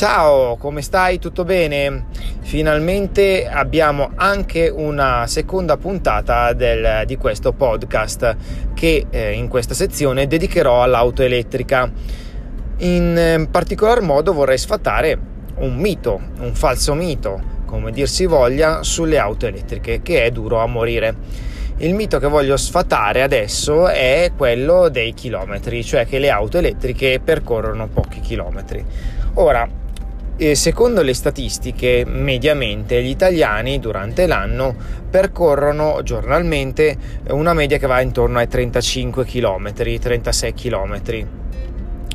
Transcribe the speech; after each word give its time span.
Ciao, 0.00 0.56
come 0.56 0.80
stai? 0.80 1.18
Tutto 1.18 1.44
bene? 1.44 2.06
Finalmente 2.40 3.46
abbiamo 3.46 4.12
anche 4.14 4.72
una 4.74 5.26
seconda 5.26 5.76
puntata 5.76 6.54
del, 6.54 7.02
di 7.04 7.18
questo 7.18 7.52
podcast 7.52 8.34
che 8.72 9.04
eh, 9.10 9.32
in 9.32 9.48
questa 9.48 9.74
sezione 9.74 10.26
dedicherò 10.26 10.82
all'auto 10.82 11.20
elettrica. 11.22 11.92
In 12.78 13.14
eh, 13.14 13.46
particolar 13.50 14.00
modo 14.00 14.32
vorrei 14.32 14.56
sfatare 14.56 15.18
un 15.56 15.76
mito, 15.76 16.18
un 16.38 16.54
falso 16.54 16.94
mito, 16.94 17.38
come 17.66 17.90
dir 17.90 18.08
si 18.08 18.24
voglia, 18.24 18.82
sulle 18.82 19.18
auto 19.18 19.46
elettriche, 19.46 20.00
che 20.00 20.24
è 20.24 20.30
duro 20.30 20.60
a 20.60 20.66
morire. 20.66 21.14
Il 21.76 21.92
mito 21.94 22.18
che 22.18 22.26
voglio 22.26 22.56
sfatare 22.56 23.20
adesso 23.20 23.86
è 23.86 24.32
quello 24.34 24.88
dei 24.88 25.12
chilometri, 25.12 25.84
cioè 25.84 26.06
che 26.06 26.18
le 26.18 26.30
auto 26.30 26.56
elettriche 26.56 27.20
percorrono 27.22 27.86
pochi 27.86 28.20
chilometri. 28.20 28.82
Ora, 29.34 29.79
secondo 30.54 31.02
le 31.02 31.12
statistiche, 31.12 32.04
mediamente 32.06 33.02
gli 33.02 33.08
italiani 33.08 33.78
durante 33.78 34.26
l'anno 34.26 34.74
percorrono 35.10 36.00
giornalmente 36.02 36.96
una 37.28 37.52
media 37.52 37.76
che 37.76 37.86
va 37.86 38.00
intorno 38.00 38.38
ai 38.38 38.48
35 38.48 39.24
km, 39.24 39.72
36 39.72 40.54
km 40.54 41.02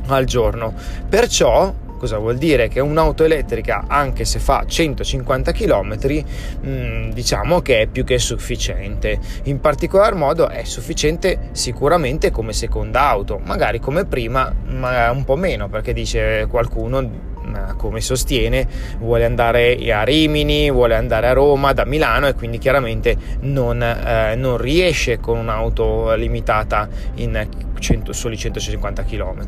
al 0.07 0.25
giorno. 0.25 0.73
Perciò 1.07 1.73
Cosa 1.97 2.17
vuol 2.17 2.37
dire? 2.37 2.67
Che 2.67 2.81
un'auto 2.81 3.23
elettrica, 3.23 3.85
anche 3.87 4.25
se 4.25 4.39
fa 4.39 4.65
150 4.67 5.51
km, 5.53 6.23
mh, 6.61 7.13
diciamo 7.13 7.61
che 7.61 7.79
è 7.79 7.87
più 7.87 8.03
che 8.03 8.19
sufficiente. 8.19 9.17
In 9.43 9.61
particolar 9.61 10.13
modo 10.13 10.49
è 10.49 10.65
sufficiente 10.65 11.49
sicuramente 11.53 12.31
come 12.31 12.51
seconda 12.51 13.07
auto, 13.07 13.39
magari 13.43 13.79
come 13.79 14.05
prima, 14.05 14.53
ma 14.67 15.09
un 15.09 15.23
po' 15.23 15.37
meno, 15.37 15.69
perché 15.69 15.93
dice 15.93 16.47
qualcuno 16.49 17.33
come 17.77 18.01
sostiene, 18.01 18.67
vuole 18.99 19.25
andare 19.25 19.75
a 19.91 20.03
Rimini, 20.03 20.71
vuole 20.71 20.95
andare 20.95 21.27
a 21.27 21.33
Roma 21.33 21.73
da 21.73 21.85
Milano 21.85 22.27
e 22.27 22.33
quindi 22.33 22.57
chiaramente 22.57 23.15
non, 23.41 23.81
eh, 23.81 24.35
non 24.35 24.57
riesce 24.57 25.19
con 25.19 25.37
un'auto 25.37 26.13
limitata 26.15 26.87
in 27.15 27.47
100, 27.79 28.13
soli 28.13 28.37
150 28.37 29.03
km. 29.03 29.47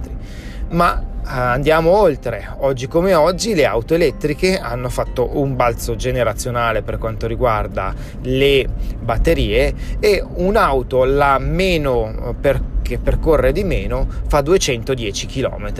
Ma 0.69 0.99
eh, 0.99 1.29
andiamo 1.29 1.91
oltre. 1.91 2.47
Oggi 2.59 2.87
come 2.87 3.13
oggi 3.13 3.53
le 3.53 3.65
auto 3.65 3.93
elettriche 3.93 4.57
hanno 4.59 4.89
fatto 4.89 5.37
un 5.37 5.55
balzo 5.55 5.95
generazionale 5.95 6.81
per 6.81 6.97
quanto 6.97 7.27
riguarda 7.27 7.93
le 8.23 8.65
batterie 8.99 9.73
e 9.99 10.23
un'auto 10.35 11.03
la 11.03 11.37
meno 11.39 12.35
per 12.39 12.61
che 12.87 12.97
percorre 12.97 13.51
di 13.51 13.65
meno 13.65 14.07
fa 14.27 14.39
210 14.39 15.27
km. 15.27 15.71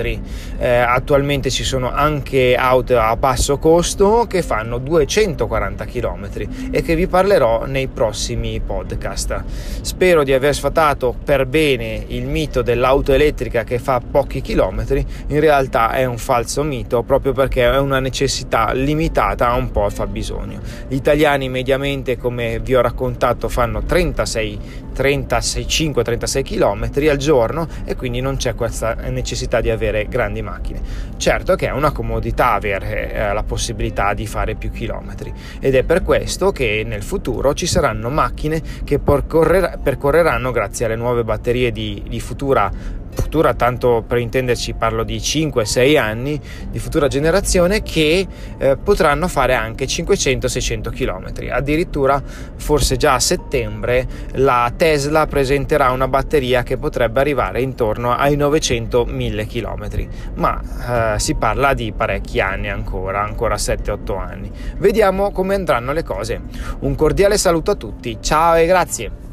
Eh, 0.60 0.68
attualmente 0.68 1.50
ci 1.50 1.64
sono 1.64 1.90
anche 1.92 2.56
auto 2.56 3.00
a 3.00 3.16
basso 3.16 3.58
costo 3.58 4.26
che 4.28 4.42
fanno 4.42 4.78
240 4.78 5.86
km 5.86 6.30
e 6.70 6.82
che 6.82 6.96
vi 6.96 7.08
parlerò 7.08 7.66
nei 7.66 7.88
prossimi 7.88 8.60
podcast. 8.60 9.44
Spero 9.82 10.24
di 10.24 10.34
aver 10.34 10.54
sfatato 10.54 11.16
per 11.24 11.46
bene 11.46 12.04
il 12.08 12.26
mito 12.26 12.62
dell'auto 12.62 13.14
elettrica 13.14 13.64
che 13.64 13.80
fa 13.80 14.02
pochi 14.02 14.42
chilometri, 14.42 15.06
in 15.28 15.40
realtà 15.40 15.92
è 15.92 16.04
un 16.04 16.18
falso 16.18 16.64
mito 16.64 17.04
proprio 17.04 17.32
perché 17.32 17.64
è 17.64 17.78
una 17.80 18.00
necessità 18.00 18.74
limitata 18.74 19.48
a 19.48 19.56
un 19.56 19.72
po' 19.72 19.86
il 19.86 19.94
fabbisogno. 19.94 20.60
Gli 20.90 20.96
italiani 20.96 21.48
mediamente, 21.48 22.18
come 22.18 22.60
vi 22.60 22.76
ho 22.76 22.82
raccontato, 22.82 23.48
fanno 23.48 23.84
36 23.84 24.86
35-36 24.98 26.44
km 26.44 26.97
al 27.06 27.17
giorno 27.17 27.67
e 27.86 27.95
quindi 27.95 28.20
non 28.20 28.38
c'è 28.38 28.56
questa 28.56 28.94
necessità 28.95 29.62
di 29.62 29.70
avere 29.70 30.08
grandi 30.08 30.42
macchine. 30.42 30.81
Certo 31.17 31.56
che 31.56 31.67
è 31.67 31.72
una 31.72 31.92
comodità 31.92 32.54
avere 32.54 33.14
eh, 33.14 33.34
la 33.34 33.44
possibilità 33.44 34.14
di 34.14 34.26
fare 34.26 34.56
più 34.56 34.72
chilometri 34.72 35.34
ed 35.59 35.76
è 35.76 35.84
per 35.84 36.04
questo 36.04 36.52
che 36.52 36.83
nel 36.86 37.04
futuro 37.04 37.54
ci 37.54 37.67
saranno 37.67 38.10
macchine 38.10 38.61
che 38.83 38.99
percorreranno 38.99 40.52
grazie 40.52 40.86
alle 40.86 40.95
nuove 40.95 41.23
batterie 41.23 41.72
di, 41.72 42.04
di 42.08 42.20
futura 42.20 42.72
futura, 43.14 43.54
tanto 43.54 44.04
per 44.08 44.20
intenderci 44.20 44.73
parlo 44.73 45.04
di 45.04 45.18
5-6 45.18 45.98
anni 45.98 46.40
di 46.70 46.80
futura 46.80 47.08
generazione 47.08 47.82
che 47.82 48.26
eh, 48.58 48.78
potranno 48.78 49.28
fare 49.28 49.54
anche 49.54 49.86
500-600 49.86 50.90
km. 50.92 51.50
Addirittura 51.52 52.22
forse 52.56 52.98
già 52.98 53.16
a 53.16 53.20
settembre 53.20 54.08
la 54.34 54.72
Tesla 54.76 55.28
presenterà 55.28 55.92
una 55.92 56.08
batteria 56.08 56.64
che 56.64 56.78
potrebbe 56.78 57.20
arrivare 57.20 57.62
intorno 57.62 58.14
ai 58.14 58.38
900-1000 58.38 59.48
km, 59.48 60.08
ma 60.36 61.16
eh, 61.16 61.20
si 61.20 61.36
parla 61.36 61.73
di 61.73 61.92
parecchi 61.92 62.40
anni 62.40 62.70
ancora, 62.70 63.22
ancora 63.22 63.56
7-8 63.56 64.17
anni. 64.17 64.52
Vediamo 64.78 65.32
come 65.32 65.56
andranno 65.56 65.92
le 65.92 66.04
cose. 66.04 66.42
Un 66.80 66.96
cordiale 66.96 67.38
saluto 67.38 67.72
a 67.72 67.76
tutti, 67.76 68.17
ciao 68.22 68.56
e 68.56 68.66
grazie. 68.66 69.27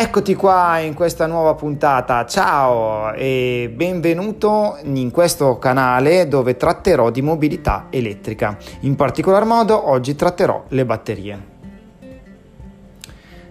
Eccoti 0.00 0.36
qua 0.36 0.78
in 0.78 0.94
questa 0.94 1.26
nuova 1.26 1.54
puntata, 1.54 2.24
ciao 2.24 3.12
e 3.14 3.68
benvenuto 3.74 4.78
in 4.84 5.10
questo 5.10 5.58
canale 5.58 6.28
dove 6.28 6.56
tratterò 6.56 7.10
di 7.10 7.20
mobilità 7.20 7.88
elettrica. 7.90 8.56
In 8.82 8.94
particolar 8.94 9.44
modo 9.44 9.90
oggi 9.90 10.14
tratterò 10.14 10.66
le 10.68 10.84
batterie. 10.84 11.56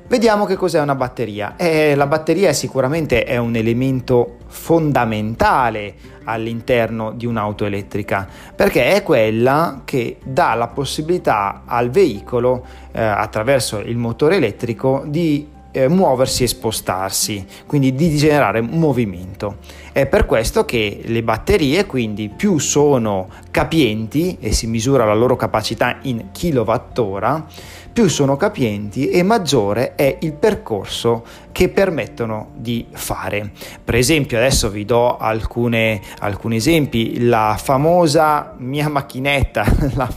Vediamo 0.08 0.46
che 0.46 0.56
cos'è 0.56 0.80
una 0.80 0.96
batteria. 0.96 1.58
Eh, 1.58 1.96
la 1.96 2.08
batteria 2.08 2.54
sicuramente 2.54 3.26
è 3.26 3.36
un 3.36 3.58
elemento 3.58 4.38
fondamentale 4.48 5.96
all'interno 6.24 7.12
di 7.12 7.26
un'auto 7.26 7.66
elettrica 7.66 8.26
perché 8.56 8.94
è 8.94 9.04
quella 9.04 9.82
che 9.84 10.16
dà 10.24 10.54
la 10.54 10.68
possibilità 10.68 11.64
al 11.66 11.90
veicolo 11.90 12.66
eh, 12.94 13.04
attraverso 13.04 13.80
il 13.80 13.98
motore 13.98 14.38
elettrico 14.38 15.04
di 15.06 15.56
eh, 15.78 15.88
muoversi 15.88 16.44
e 16.44 16.48
spostarsi, 16.48 17.46
quindi 17.68 17.94
di 17.94 18.18
generare 18.18 18.62
movimento. 18.62 19.58
È 19.92 20.08
per 20.08 20.26
questo 20.26 20.66
che 20.66 21.02
le 21.04 21.22
batterie 21.22 21.86
quindi 21.86 22.30
più 22.30 22.58
sono 22.58 23.30
capienti 23.52 24.38
e 24.40 24.52
si 24.54 24.66
misura 24.66 25.06
la 25.06 25.14
loro 25.14 25.36
capacità 25.36 25.98
in 26.04 26.32
kilowattora, 26.32 27.46
più 27.98 28.10
sono 28.10 28.38
capienti 28.38 29.10
e 29.10 29.24
maggiore 29.24 29.96
è 29.96 30.18
il 30.20 30.34
percorso 30.34 31.26
che 31.52 31.68
permettono 31.70 32.52
di 32.54 32.86
fare. 32.92 33.50
Per 33.84 33.96
esempio, 33.96 34.38
adesso 34.38 34.70
vi 34.70 34.86
do 34.86 35.18
alcune, 35.18 36.00
alcuni 36.20 36.58
esempi, 36.58 37.26
la 37.26 37.58
famosa 37.60 38.54
mia 38.58 38.88
macchinetta, 38.88 39.66
la, 39.96 40.08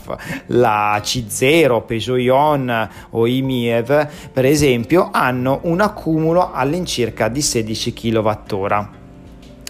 la 0.45 1.01
C0, 1.03 1.83
Peugeot 1.83 2.19
Ion 2.19 2.89
o 3.09 3.25
IMIEV, 3.25 4.09
per 4.31 4.45
esempio, 4.45 5.09
hanno 5.11 5.61
un 5.63 5.81
accumulo 5.81 6.51
all'incirca 6.53 7.29
di 7.29 7.41
16 7.41 7.93
kWh. 7.93 8.87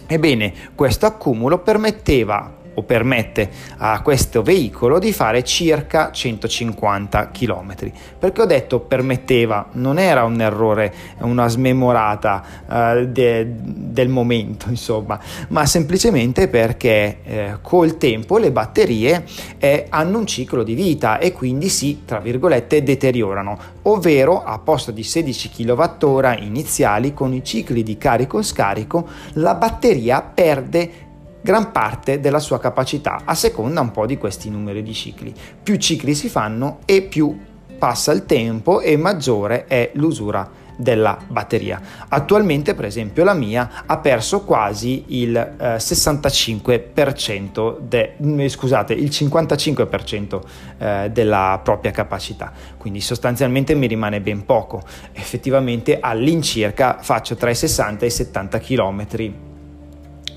Ebbene, 0.06 0.52
questo 0.74 1.06
accumulo 1.06 1.60
permetteva 1.60 2.60
o 2.74 2.82
permette 2.82 3.50
a 3.78 4.00
questo 4.02 4.42
veicolo 4.42 4.98
di 4.98 5.12
fare 5.12 5.42
circa 5.44 6.10
150 6.10 7.30
km. 7.30 7.74
Perché 8.18 8.42
ho 8.42 8.46
detto 8.46 8.80
permetteva, 8.80 9.68
non 9.72 9.98
era 9.98 10.24
un 10.24 10.40
errore, 10.40 10.92
una 11.18 11.48
smemorata 11.48 12.44
uh, 12.66 13.06
de, 13.06 13.46
del 13.56 14.08
momento, 14.08 14.68
insomma, 14.70 15.18
ma 15.48 15.66
semplicemente 15.66 16.48
perché 16.48 17.18
eh, 17.24 17.56
col 17.60 17.96
tempo 17.98 18.38
le 18.38 18.50
batterie 18.50 19.24
eh, 19.58 19.86
hanno 19.88 20.18
un 20.18 20.26
ciclo 20.26 20.62
di 20.62 20.74
vita 20.74 21.18
e 21.18 21.32
quindi 21.32 21.68
si, 21.68 22.02
tra 22.04 22.18
virgolette, 22.18 22.82
deteriorano, 22.82 23.58
ovvero 23.82 24.42
a 24.42 24.58
posto 24.58 24.90
di 24.90 25.02
16 25.02 25.50
kWh 25.50 26.36
iniziali 26.40 27.12
con 27.14 27.32
i 27.34 27.44
cicli 27.44 27.82
di 27.82 27.96
carico-scarico 27.96 29.08
la 29.34 29.54
batteria 29.54 30.20
perde 30.22 31.10
gran 31.42 31.72
parte 31.72 32.20
della 32.20 32.38
sua 32.38 32.58
capacità 32.58 33.22
a 33.24 33.34
seconda 33.34 33.80
un 33.80 33.90
po' 33.90 34.06
di 34.06 34.16
questi 34.16 34.48
numeri 34.48 34.82
di 34.82 34.94
cicli. 34.94 35.34
Più 35.62 35.76
cicli 35.76 36.14
si 36.14 36.28
fanno 36.28 36.78
e 36.86 37.02
più 37.02 37.38
passa 37.78 38.12
il 38.12 38.24
tempo 38.26 38.80
e 38.80 38.96
maggiore 38.96 39.66
è 39.66 39.90
l'usura 39.94 40.60
della 40.76 41.18
batteria. 41.26 41.80
Attualmente, 42.08 42.74
per 42.74 42.84
esempio, 42.84 43.24
la 43.24 43.34
mia 43.34 43.84
ha 43.86 43.98
perso 43.98 44.42
quasi 44.42 45.04
il 45.08 45.36
eh, 45.36 45.76
65% 45.76 47.78
de, 47.80 48.14
mm, 48.22 48.46
scusate, 48.46 48.94
il 48.94 49.08
55% 49.08 50.40
eh, 50.78 51.10
della 51.12 51.60
propria 51.62 51.90
capacità. 51.90 52.52
Quindi 52.76 53.00
sostanzialmente 53.00 53.74
mi 53.74 53.86
rimane 53.86 54.20
ben 54.20 54.44
poco. 54.44 54.82
Effettivamente 55.12 55.98
all'incirca 56.00 56.98
faccio 57.00 57.36
tra 57.36 57.50
i 57.50 57.54
60 57.54 58.04
e 58.04 58.08
i 58.08 58.10
70 58.10 58.58
km 58.58 59.06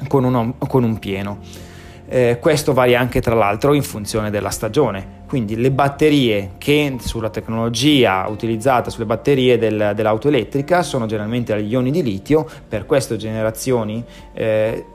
con, 0.08 0.24
uno, 0.24 0.56
con 0.68 0.84
un 0.84 1.00
pieno. 1.00 1.40
Eh, 2.08 2.38
questo 2.40 2.74
varia 2.74 3.00
anche 3.00 3.20
tra 3.20 3.34
l'altro 3.34 3.74
in 3.74 3.82
funzione 3.84 4.30
della 4.30 4.50
stagione. 4.50 5.24
Quindi 5.28 5.56
le 5.56 5.72
batterie 5.72 6.52
che 6.58 6.98
sulla 7.00 7.30
tecnologia 7.30 8.28
utilizzata 8.28 8.90
sulle 8.90 9.06
batterie 9.06 9.58
del, 9.58 9.94
dell'auto 9.96 10.28
elettrica 10.28 10.84
sono 10.84 11.08
generalmente 11.08 11.54
agli 11.54 11.72
ioni 11.72 11.90
di 11.90 12.04
litio, 12.04 12.48
per 12.68 12.86
queste 12.86 13.18
generazioni 13.18 14.04
eh, 14.34 14.86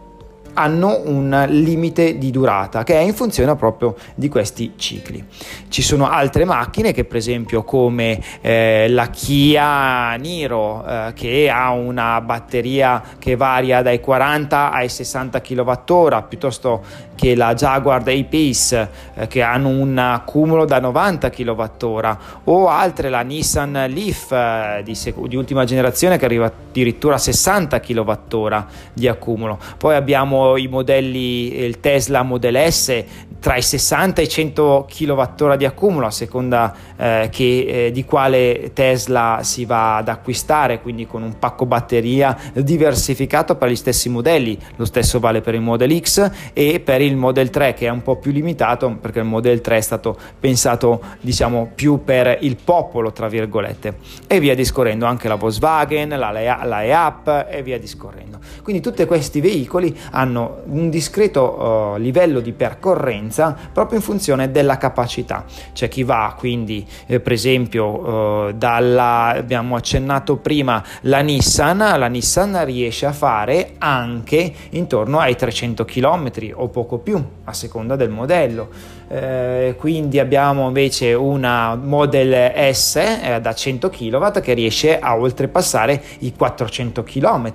hanno 0.54 1.00
un 1.04 1.46
limite 1.48 2.18
di 2.18 2.30
durata 2.30 2.82
che 2.84 2.94
è 2.94 3.00
in 3.00 3.14
funzione 3.14 3.54
proprio 3.56 3.94
di 4.14 4.28
questi 4.28 4.72
cicli. 4.76 5.24
Ci 5.68 5.82
sono 5.82 6.08
altre 6.08 6.44
macchine 6.44 6.92
che 6.92 7.04
per 7.04 7.16
esempio 7.16 7.62
come 7.62 8.20
eh, 8.40 8.86
la 8.88 9.08
Kia 9.08 10.14
Niro 10.14 10.84
eh, 10.84 11.12
che 11.14 11.50
ha 11.50 11.70
una 11.70 12.20
batteria 12.20 13.02
che 13.18 13.36
varia 13.36 13.82
dai 13.82 14.00
40 14.00 14.72
ai 14.72 14.88
60 14.88 15.40
kWh 15.40 16.24
piuttosto 16.28 16.82
che 17.20 17.36
la 17.36 17.54
Jaguar 17.54 18.02
e 18.08 18.24
Pace 18.24 18.90
eh, 19.14 19.26
che 19.26 19.42
hanno 19.42 19.68
un 19.68 19.98
accumulo 19.98 20.64
da 20.64 20.80
90 20.80 21.28
kWh 21.28 22.16
o 22.44 22.68
altre 22.68 23.10
la 23.10 23.20
Nissan 23.20 23.72
Leaf 23.88 24.32
eh, 24.32 24.80
di, 24.82 24.94
sec- 24.94 25.26
di 25.26 25.36
ultima 25.36 25.64
generazione 25.64 26.16
che 26.16 26.24
arriva 26.24 26.46
addirittura 26.46 27.16
a 27.16 27.18
60 27.18 27.78
kWh 27.78 28.64
di 28.94 29.06
accumulo. 29.06 29.58
Poi 29.76 29.94
abbiamo 29.94 30.39
i 30.56 30.68
modelli, 30.68 31.58
il 31.58 31.80
Tesla 31.80 32.22
Model 32.22 32.70
S 32.70 33.04
tra 33.40 33.56
i 33.56 33.62
60 33.62 34.20
e 34.20 34.24
i 34.24 34.28
100 34.28 34.86
kWh 34.88 35.56
di 35.56 35.64
accumulo 35.64 36.06
a 36.06 36.10
seconda 36.10 36.74
eh, 36.96 37.28
che, 37.32 37.86
eh, 37.86 37.90
di 37.90 38.04
quale 38.04 38.70
Tesla 38.74 39.40
si 39.42 39.64
va 39.64 39.96
ad 39.96 40.08
acquistare, 40.08 40.80
quindi 40.80 41.06
con 41.06 41.22
un 41.22 41.38
pacco 41.38 41.64
batteria 41.64 42.36
diversificato 42.52 43.56
per 43.56 43.70
gli 43.70 43.76
stessi 43.76 44.08
modelli. 44.08 44.58
Lo 44.76 44.84
stesso 44.84 45.18
vale 45.18 45.40
per 45.40 45.54
il 45.54 45.62
Model 45.62 45.98
X 46.00 46.30
e 46.52 46.80
per 46.80 47.00
il 47.00 47.16
Model 47.16 47.50
3 47.50 47.72
che 47.72 47.86
è 47.86 47.90
un 47.90 48.02
po' 48.02 48.16
più 48.16 48.30
limitato 48.30 48.94
perché 49.00 49.20
il 49.20 49.24
Model 49.24 49.60
3 49.60 49.76
è 49.76 49.80
stato 49.80 50.16
pensato 50.38 51.00
diciamo 51.20 51.70
più 51.74 52.04
per 52.04 52.38
il 52.42 52.56
popolo 52.62 53.10
tra 53.10 53.28
virgolette 53.28 53.96
e 54.26 54.38
via 54.38 54.54
discorrendo 54.54 55.06
anche 55.06 55.28
la 55.28 55.36
Volkswagen, 55.36 56.10
la, 56.10 56.30
la 56.30 56.84
EAP 56.84 57.46
e 57.50 57.62
via 57.62 57.78
discorrendo. 57.78 58.29
Quindi 58.62 58.82
tutti 58.82 59.04
questi 59.04 59.40
veicoli 59.40 59.96
hanno 60.10 60.62
un 60.66 60.90
discreto 60.90 61.94
uh, 61.94 61.98
livello 61.98 62.40
di 62.40 62.52
percorrenza 62.52 63.56
proprio 63.72 63.98
in 63.98 64.04
funzione 64.04 64.50
della 64.50 64.76
capacità. 64.76 65.44
C'è 65.72 65.88
chi 65.88 66.02
va 66.02 66.34
quindi, 66.36 66.86
eh, 67.06 67.20
per 67.20 67.32
esempio, 67.32 67.86
uh, 67.86 68.52
dalla, 68.52 69.34
abbiamo 69.36 69.76
accennato 69.76 70.36
prima 70.36 70.82
la 71.02 71.20
Nissan, 71.20 71.78
la 71.78 72.06
Nissan 72.06 72.64
riesce 72.64 73.06
a 73.06 73.12
fare 73.12 73.74
anche 73.78 74.52
intorno 74.70 75.18
ai 75.18 75.36
300 75.36 75.84
km 75.84 76.30
o 76.54 76.68
poco 76.68 76.98
più, 76.98 77.22
a 77.44 77.52
seconda 77.52 77.96
del 77.96 78.10
modello. 78.10 78.68
Eh, 79.08 79.74
quindi 79.76 80.20
abbiamo 80.20 80.68
invece 80.68 81.14
una 81.14 81.74
Model 81.74 82.52
S 82.72 82.96
eh, 82.96 83.40
da 83.40 83.52
100 83.52 83.90
kW 83.90 84.40
che 84.40 84.52
riesce 84.52 84.98
a 85.00 85.16
oltrepassare 85.16 86.00
i 86.20 86.32
400 86.32 87.02
km 87.02 87.52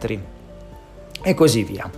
e 1.25 1.33
così 1.33 1.63
via. 1.63 1.89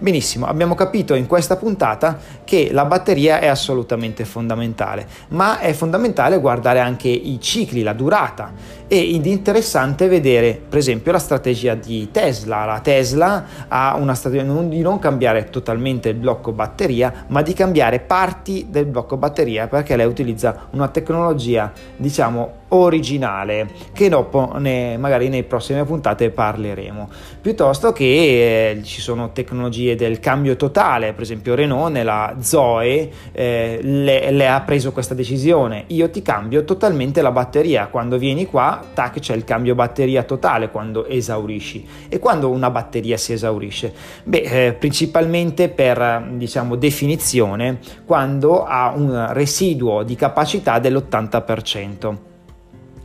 Benissimo, 0.00 0.46
abbiamo 0.46 0.74
capito 0.74 1.14
in 1.14 1.28
questa 1.28 1.56
puntata 1.56 2.18
che 2.42 2.70
la 2.72 2.84
batteria 2.84 3.38
è 3.38 3.46
assolutamente 3.46 4.24
fondamentale, 4.24 5.06
ma 5.28 5.60
è 5.60 5.72
fondamentale 5.72 6.40
guardare 6.40 6.80
anche 6.80 7.06
i 7.08 7.38
cicli, 7.40 7.84
la 7.84 7.92
durata 7.92 8.52
ed 8.94 9.24
interessante 9.24 10.06
vedere 10.06 10.60
per 10.68 10.76
esempio 10.76 11.12
la 11.12 11.18
strategia 11.18 11.74
di 11.74 12.10
Tesla. 12.10 12.66
La 12.66 12.80
Tesla 12.80 13.44
ha 13.68 13.96
una 13.96 14.12
strategia 14.12 14.42
di 14.42 14.82
non 14.82 14.98
cambiare 14.98 15.48
totalmente 15.48 16.10
il 16.10 16.16
blocco 16.16 16.52
batteria, 16.52 17.24
ma 17.28 17.40
di 17.40 17.54
cambiare 17.54 18.00
parti 18.00 18.66
del 18.68 18.84
blocco 18.84 19.16
batteria 19.16 19.66
perché 19.66 19.96
lei 19.96 20.04
utilizza 20.04 20.68
una 20.72 20.88
tecnologia 20.88 21.72
diciamo 21.96 22.60
originale 22.72 23.68
che 23.92 24.08
dopo 24.08 24.52
ne, 24.58 24.96
magari 24.98 25.28
nelle 25.28 25.44
prossime 25.44 25.84
puntate 25.84 26.28
parleremo. 26.28 27.08
Piuttosto 27.40 27.92
che 27.92 28.04
eh, 28.04 28.82
ci 28.82 29.00
sono 29.00 29.32
tecnologie 29.32 29.94
del 29.94 30.20
cambio 30.20 30.56
totale 30.56 31.12
per 31.12 31.22
esempio 31.22 31.54
Renault 31.54 31.92
nella 31.92 32.36
Zoe 32.40 33.10
eh, 33.32 33.78
le, 33.80 34.30
le, 34.30 34.48
ha 34.48 34.60
preso 34.60 34.92
questa 34.92 35.14
decisione. 35.14 35.84
Io 35.88 36.10
ti 36.10 36.20
cambio 36.20 36.64
totalmente 36.64 37.22
la 37.22 37.30
batteria. 37.30 37.86
Quando 37.86 38.18
vieni 38.18 38.46
qua 38.46 38.81
tac 38.92 39.18
c'è 39.20 39.34
il 39.34 39.44
cambio 39.44 39.74
batteria 39.74 40.22
totale 40.22 40.70
quando 40.70 41.06
esaurisci. 41.06 41.86
E 42.08 42.18
quando 42.18 42.50
una 42.50 42.70
batteria 42.70 43.16
si 43.16 43.32
esaurisce? 43.32 43.92
Beh 44.24 44.66
eh, 44.66 44.72
principalmente 44.72 45.68
per 45.68 46.28
diciamo 46.32 46.76
definizione 46.76 47.78
quando 48.04 48.64
ha 48.64 48.92
un 48.94 49.28
residuo 49.32 50.02
di 50.02 50.16
capacità 50.16 50.78
dell'80% 50.78 52.30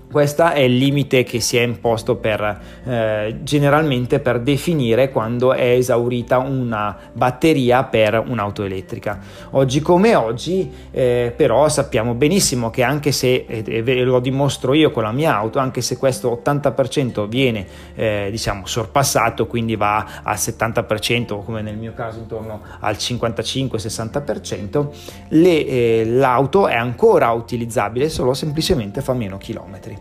questo 0.09 0.45
è 0.45 0.59
il 0.59 0.77
limite 0.77 1.23
che 1.23 1.41
si 1.41 1.57
è 1.57 1.61
imposto 1.61 2.15
per, 2.15 2.59
eh, 2.85 3.39
generalmente 3.43 4.19
per 4.19 4.39
definire 4.39 5.11
quando 5.11 5.53
è 5.53 5.71
esaurita 5.71 6.37
una 6.37 6.95
batteria 7.11 7.83
per 7.83 8.23
un'auto 8.25 8.63
elettrica. 8.63 9.19
Oggi 9.51 9.81
come 9.81 10.15
oggi, 10.15 10.71
eh, 10.91 11.33
però, 11.35 11.67
sappiamo 11.67 12.13
benissimo 12.13 12.69
che 12.69 12.83
anche 12.83 13.11
se, 13.11 13.45
e 13.47 13.83
ve 13.83 14.03
lo 14.03 14.19
dimostro 14.19 14.73
io 14.73 14.91
con 14.91 15.03
la 15.03 15.11
mia 15.11 15.35
auto, 15.35 15.59
anche 15.59 15.81
se 15.81 15.97
questo 15.97 16.41
80% 16.43 17.27
viene 17.27 17.67
eh, 17.95 18.29
diciamo 18.31 18.65
sorpassato, 18.65 19.45
quindi 19.45 19.75
va 19.75 20.21
al 20.23 20.35
70%, 20.35 21.43
come 21.43 21.61
nel 21.61 21.75
mio 21.75 21.93
caso 21.93 22.19
intorno 22.19 22.61
al 22.79 22.95
55-60%, 22.95 24.87
le, 25.29 25.65
eh, 25.65 26.05
l'auto 26.05 26.67
è 26.67 26.75
ancora 26.75 27.29
utilizzabile, 27.31 28.07
solo 28.07 28.33
semplicemente 28.33 29.01
fa 29.01 29.13
meno 29.13 29.37
chilometri. 29.37 29.95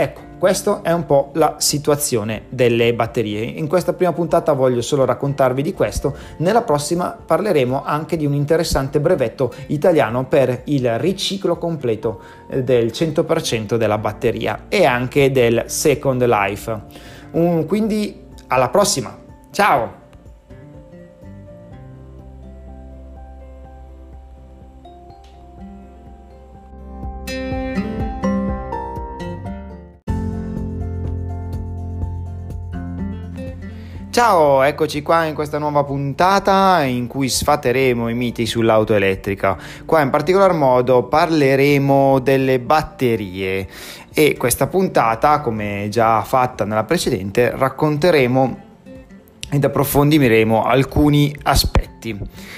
Ecco, 0.00 0.22
questa 0.38 0.80
è 0.80 0.92
un 0.92 1.04
po' 1.04 1.28
la 1.34 1.56
situazione 1.58 2.44
delle 2.48 2.94
batterie. 2.94 3.42
In 3.42 3.68
questa 3.68 3.92
prima 3.92 4.14
puntata 4.14 4.54
voglio 4.54 4.80
solo 4.80 5.04
raccontarvi 5.04 5.60
di 5.60 5.74
questo, 5.74 6.16
nella 6.38 6.62
prossima 6.62 7.10
parleremo 7.22 7.84
anche 7.84 8.16
di 8.16 8.24
un 8.24 8.32
interessante 8.32 8.98
brevetto 8.98 9.52
italiano 9.66 10.24
per 10.24 10.62
il 10.64 10.98
riciclo 10.98 11.58
completo 11.58 12.22
eh, 12.48 12.62
del 12.62 12.86
100% 12.86 13.76
della 13.76 13.98
batteria 13.98 14.64
e 14.70 14.86
anche 14.86 15.30
del 15.30 15.64
Second 15.66 16.24
Life. 16.24 16.80
Quindi 17.66 18.24
alla 18.46 18.70
prossima, 18.70 19.14
ciao! 19.50 19.99
Ciao, 34.20 34.60
eccoci 34.60 35.00
qua 35.00 35.24
in 35.24 35.34
questa 35.34 35.56
nuova 35.56 35.82
puntata 35.82 36.82
in 36.82 37.06
cui 37.06 37.30
sfateremo 37.30 38.06
i 38.10 38.12
miti 38.12 38.44
sull'auto 38.44 38.92
elettrica. 38.92 39.56
Qua 39.86 40.02
in 40.02 40.10
particolar 40.10 40.52
modo 40.52 41.04
parleremo 41.04 42.18
delle 42.18 42.60
batterie 42.60 43.66
e 44.12 44.36
questa 44.36 44.66
puntata, 44.66 45.40
come 45.40 45.86
già 45.88 46.20
fatta 46.20 46.66
nella 46.66 46.84
precedente, 46.84 47.50
racconteremo 47.56 48.58
ed 49.52 49.64
approfondiremo 49.64 50.64
alcuni 50.64 51.34
aspetti. 51.44 52.14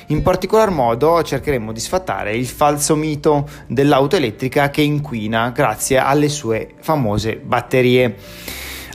In 0.08 0.20
particolar 0.22 0.70
modo 0.70 1.22
cercheremo 1.22 1.70
di 1.70 1.78
sfatare 1.78 2.34
il 2.34 2.46
falso 2.46 2.96
mito 2.96 3.48
dell'auto 3.68 4.16
elettrica 4.16 4.68
che 4.70 4.82
inquina 4.82 5.50
grazie 5.50 5.98
alle 5.98 6.28
sue 6.28 6.74
famose 6.80 7.36
batterie. 7.36 8.16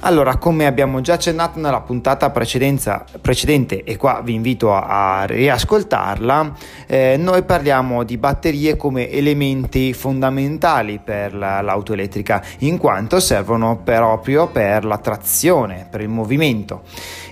Allora, 0.01 0.37
come 0.37 0.67
abbiamo 0.67 1.01
già 1.01 1.13
accennato 1.13 1.59
nella 1.59 1.81
puntata 1.81 2.29
precedente, 2.29 3.83
e 3.83 3.97
qua 3.97 4.21
vi 4.23 4.35
invito 4.35 4.71
a, 4.73 5.21
a 5.21 5.25
riascoltarla, 5.25 6.53
eh, 6.85 7.15
noi 7.17 7.41
parliamo 7.41 8.03
di 8.03 8.17
batterie 8.17 8.77
come 8.77 9.09
elementi 9.09 9.93
fondamentali 9.93 10.99
per 11.03 11.33
la, 11.33 11.61
l'auto 11.61 11.93
elettrica, 11.93 12.43
in 12.59 12.77
quanto 12.77 13.19
servono 13.19 13.81
proprio 13.83 14.47
per 14.47 14.85
la 14.85 14.99
trazione, 14.99 15.87
per 15.89 16.01
il 16.01 16.09
movimento 16.09 16.83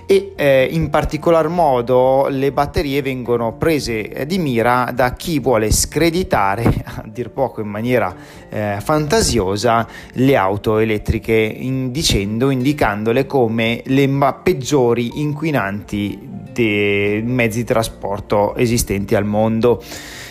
e 0.06 0.32
eh, 0.36 0.68
in 0.70 0.88
particolar 0.88 1.48
modo 1.48 2.28
le 2.28 2.52
batterie 2.52 3.02
vengono 3.02 3.54
prese 3.54 4.08
eh, 4.08 4.26
di 4.26 4.38
mira 4.38 4.92
da 4.94 5.12
chi 5.14 5.40
vuole 5.40 5.72
screditare, 5.72 6.62
a 6.86 7.04
dir 7.04 7.30
poco 7.30 7.60
in 7.60 7.68
maniera 7.68 8.14
eh, 8.48 8.76
fantasiosa, 8.80 9.86
le 10.12 10.36
auto 10.36 10.78
elettriche 10.78 11.34
in, 11.34 11.90
dicendo, 11.90 12.50
indicandole 12.50 13.26
come 13.26 13.82
le 13.86 14.08
peggiori 14.42 15.20
inquinanti 15.20 16.18
dei 16.52 17.20
mezzi 17.22 17.58
di 17.58 17.64
trasporto 17.64 18.54
esistenti 18.54 19.16
al 19.16 19.24
mondo. 19.24 19.82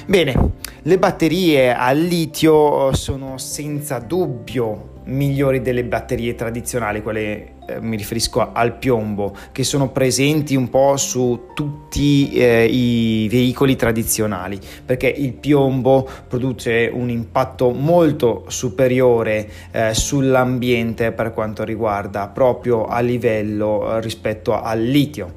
Bene, 0.08 0.52
le 0.84 0.98
batterie 0.98 1.76
al 1.76 2.00
litio 2.00 2.94
sono 2.94 3.38
senza 3.38 4.00
dubbio 4.00 4.94
migliori 5.06 5.62
delle 5.62 5.84
batterie 5.84 6.36
tradizionali, 6.36 7.02
quelle 7.02 7.54
eh, 7.68 7.82
mi 7.82 7.98
riferisco 7.98 8.52
al 8.54 8.78
piombo, 8.78 9.36
che 9.52 9.64
sono 9.64 9.90
presenti 9.90 10.56
un 10.56 10.70
po' 10.70 10.98
su 10.98 11.48
tutti 11.54 12.32
eh, 12.34 12.66
i 12.66 13.28
veicoli 13.30 13.76
tradizionali, 13.76 14.60
perché 14.86 15.08
il 15.08 15.34
piombo 15.34 16.08
produce 16.28 16.90
un 16.94 17.10
impatto 17.10 17.72
molto 17.72 18.46
superiore 18.48 19.50
eh, 19.72 19.94
sull'ambiente 19.94 21.12
per 21.12 21.34
quanto 21.34 21.64
riguarda 21.64 22.28
proprio 22.28 22.86
a 22.86 23.00
livello 23.00 23.98
eh, 23.98 24.02
rispetto 24.02 24.60
al 24.60 24.82
litio. 24.82 25.34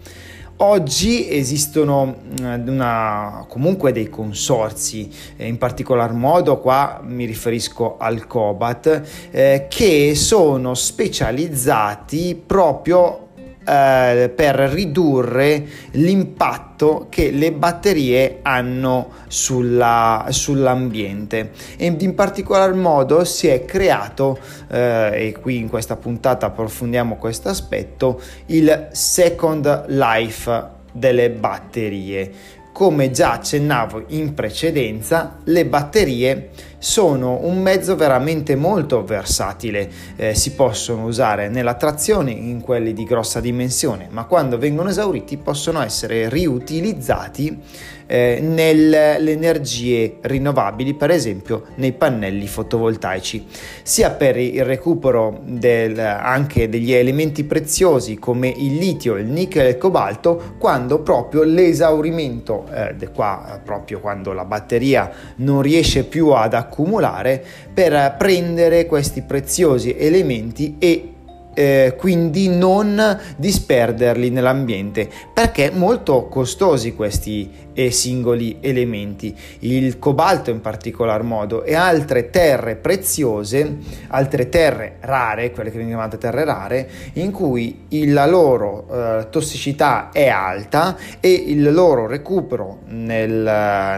Oggi 0.61 1.31
esistono 1.31 2.17
una, 2.41 3.45
comunque 3.49 3.93
dei 3.93 4.09
consorzi, 4.09 5.09
in 5.37 5.57
particolar 5.57 6.13
modo 6.13 6.59
qua 6.59 7.01
mi 7.05 7.27
riferisco 7.27 7.97
al 7.97 8.27
Cobat, 8.27 9.29
eh, 9.31 9.67
che 9.69 10.17
sono 10.17 10.75
specializzati 10.75 12.43
proprio 12.45 13.28
eh, 13.69 14.31
per 14.35 14.57
ridurre 14.57 15.63
l'impatto 15.93 17.07
che 17.11 17.31
le 17.31 17.53
batterie 17.53 18.39
hanno 18.43 19.11
sulla, 19.29 20.27
sull'ambiente. 20.31 21.51
E 21.77 21.95
in 21.99 22.15
particolar 22.15 22.73
modo 22.73 23.25
si 23.25 23.49
è 23.49 23.65
creato 23.65 24.39
eh, 24.71 25.27
e 25.29 25.39
qui 25.39 25.59
in 25.59 25.69
questa 25.69 25.97
puntata 25.97 26.47
approfondiamo 26.47 27.17
questo 27.17 27.51
aspetto 27.51 28.21
il 28.47 28.89
second 28.93 29.85
life 29.89 30.77
delle 30.93 31.31
batterie 31.31 32.57
come 32.79 33.11
già 33.11 33.33
accennavo 33.33 34.05
in 34.11 34.35
precedenza, 34.35 35.39
le 35.43 35.67
batterie 35.67 36.51
sono 36.79 37.41
un 37.43 37.61
mezzo 37.61 37.97
veramente 37.97 38.55
molto 38.55 39.05
versatile, 39.05 39.91
eh, 40.15 40.33
si 40.37 40.53
possono 40.53 41.05
usare 41.05 41.49
nella 41.49 41.75
trazione 41.75 42.31
in 42.31 42.61
quelli 42.61 42.93
di 42.93 43.03
grossa 43.03 43.41
dimensione, 43.41 44.07
ma 44.11 44.27
quando 44.27 44.59
vengono 44.59 44.91
esauriti 44.91 45.39
possono 45.39 45.83
essere 45.83 46.29
riutilizzati 46.29 47.61
eh, 48.09 48.39
nelle 48.41 49.19
energie 49.19 50.17
rinnovabili, 50.23 50.95
per 50.95 51.11
esempio 51.11 51.65
nei 51.77 51.93
pannelli 51.93 52.47
fotovoltaici, 52.47 53.47
sia 53.83 54.11
per 54.11 54.39
il 54.39 54.65
recupero 54.65 55.41
del, 55.45 55.99
anche 55.99 56.69
degli 56.69 56.93
elementi 56.93 57.45
preziosi 57.45 58.19
come 58.19 58.49
il 58.49 58.77
litio, 58.77 59.17
il 59.17 59.27
nickel 59.27 59.67
e 59.67 59.71
il 59.71 59.79
cobalto, 59.79 60.55
quando 60.59 61.01
proprio 61.01 61.43
l'esaurimento, 61.43 62.67
eh, 62.73 63.11
qua 63.13 63.61
proprio 63.63 64.01
quando 64.01 64.33
la 64.33 64.47
batteria 64.47 65.11
non 65.37 65.61
riesce 65.61 66.05
più 66.05 66.31
ad 66.31 66.55
accumulare, 66.55 67.45
per 67.73 68.17
prendere 68.19 68.87
questi 68.87 69.21
preziosi 69.23 69.95
elementi 69.97 70.77
e 70.79 71.13
eh, 71.59 71.97
quindi 71.99 72.49
non 72.49 73.19
disperderli 73.37 74.31
nell'ambiente 74.31 75.09
perché 75.33 75.73
molto 75.73 76.29
costosi 76.29 76.95
questi 76.95 77.67
e 77.79 77.93
singoli 77.93 78.57
elementi, 78.59 79.33
il 79.61 80.01
cobalto 80.01 80.51
in 80.51 80.61
particolar 80.61 81.23
modo 81.23 81.63
e 81.63 81.77
altre 81.77 82.29
terre 82.29 82.75
preziose, 82.75 83.77
altre 84.09 84.49
terre 84.49 84.97
rare, 84.99 85.53
quelle 85.53 85.71
che 85.71 85.77
vengono 85.77 85.99
chiamate 85.99 86.19
terre 86.19 86.45
rare, 86.45 86.89
in 87.15 87.31
cui 87.31 87.87
la 88.07 88.27
loro 88.27 88.89
eh, 88.91 89.29
tossicità 89.31 90.09
è 90.11 90.27
alta 90.27 90.97
e 91.21 91.33
il 91.33 91.73
loro 91.73 92.09
recupero 92.09 92.81
nel, 92.87 93.31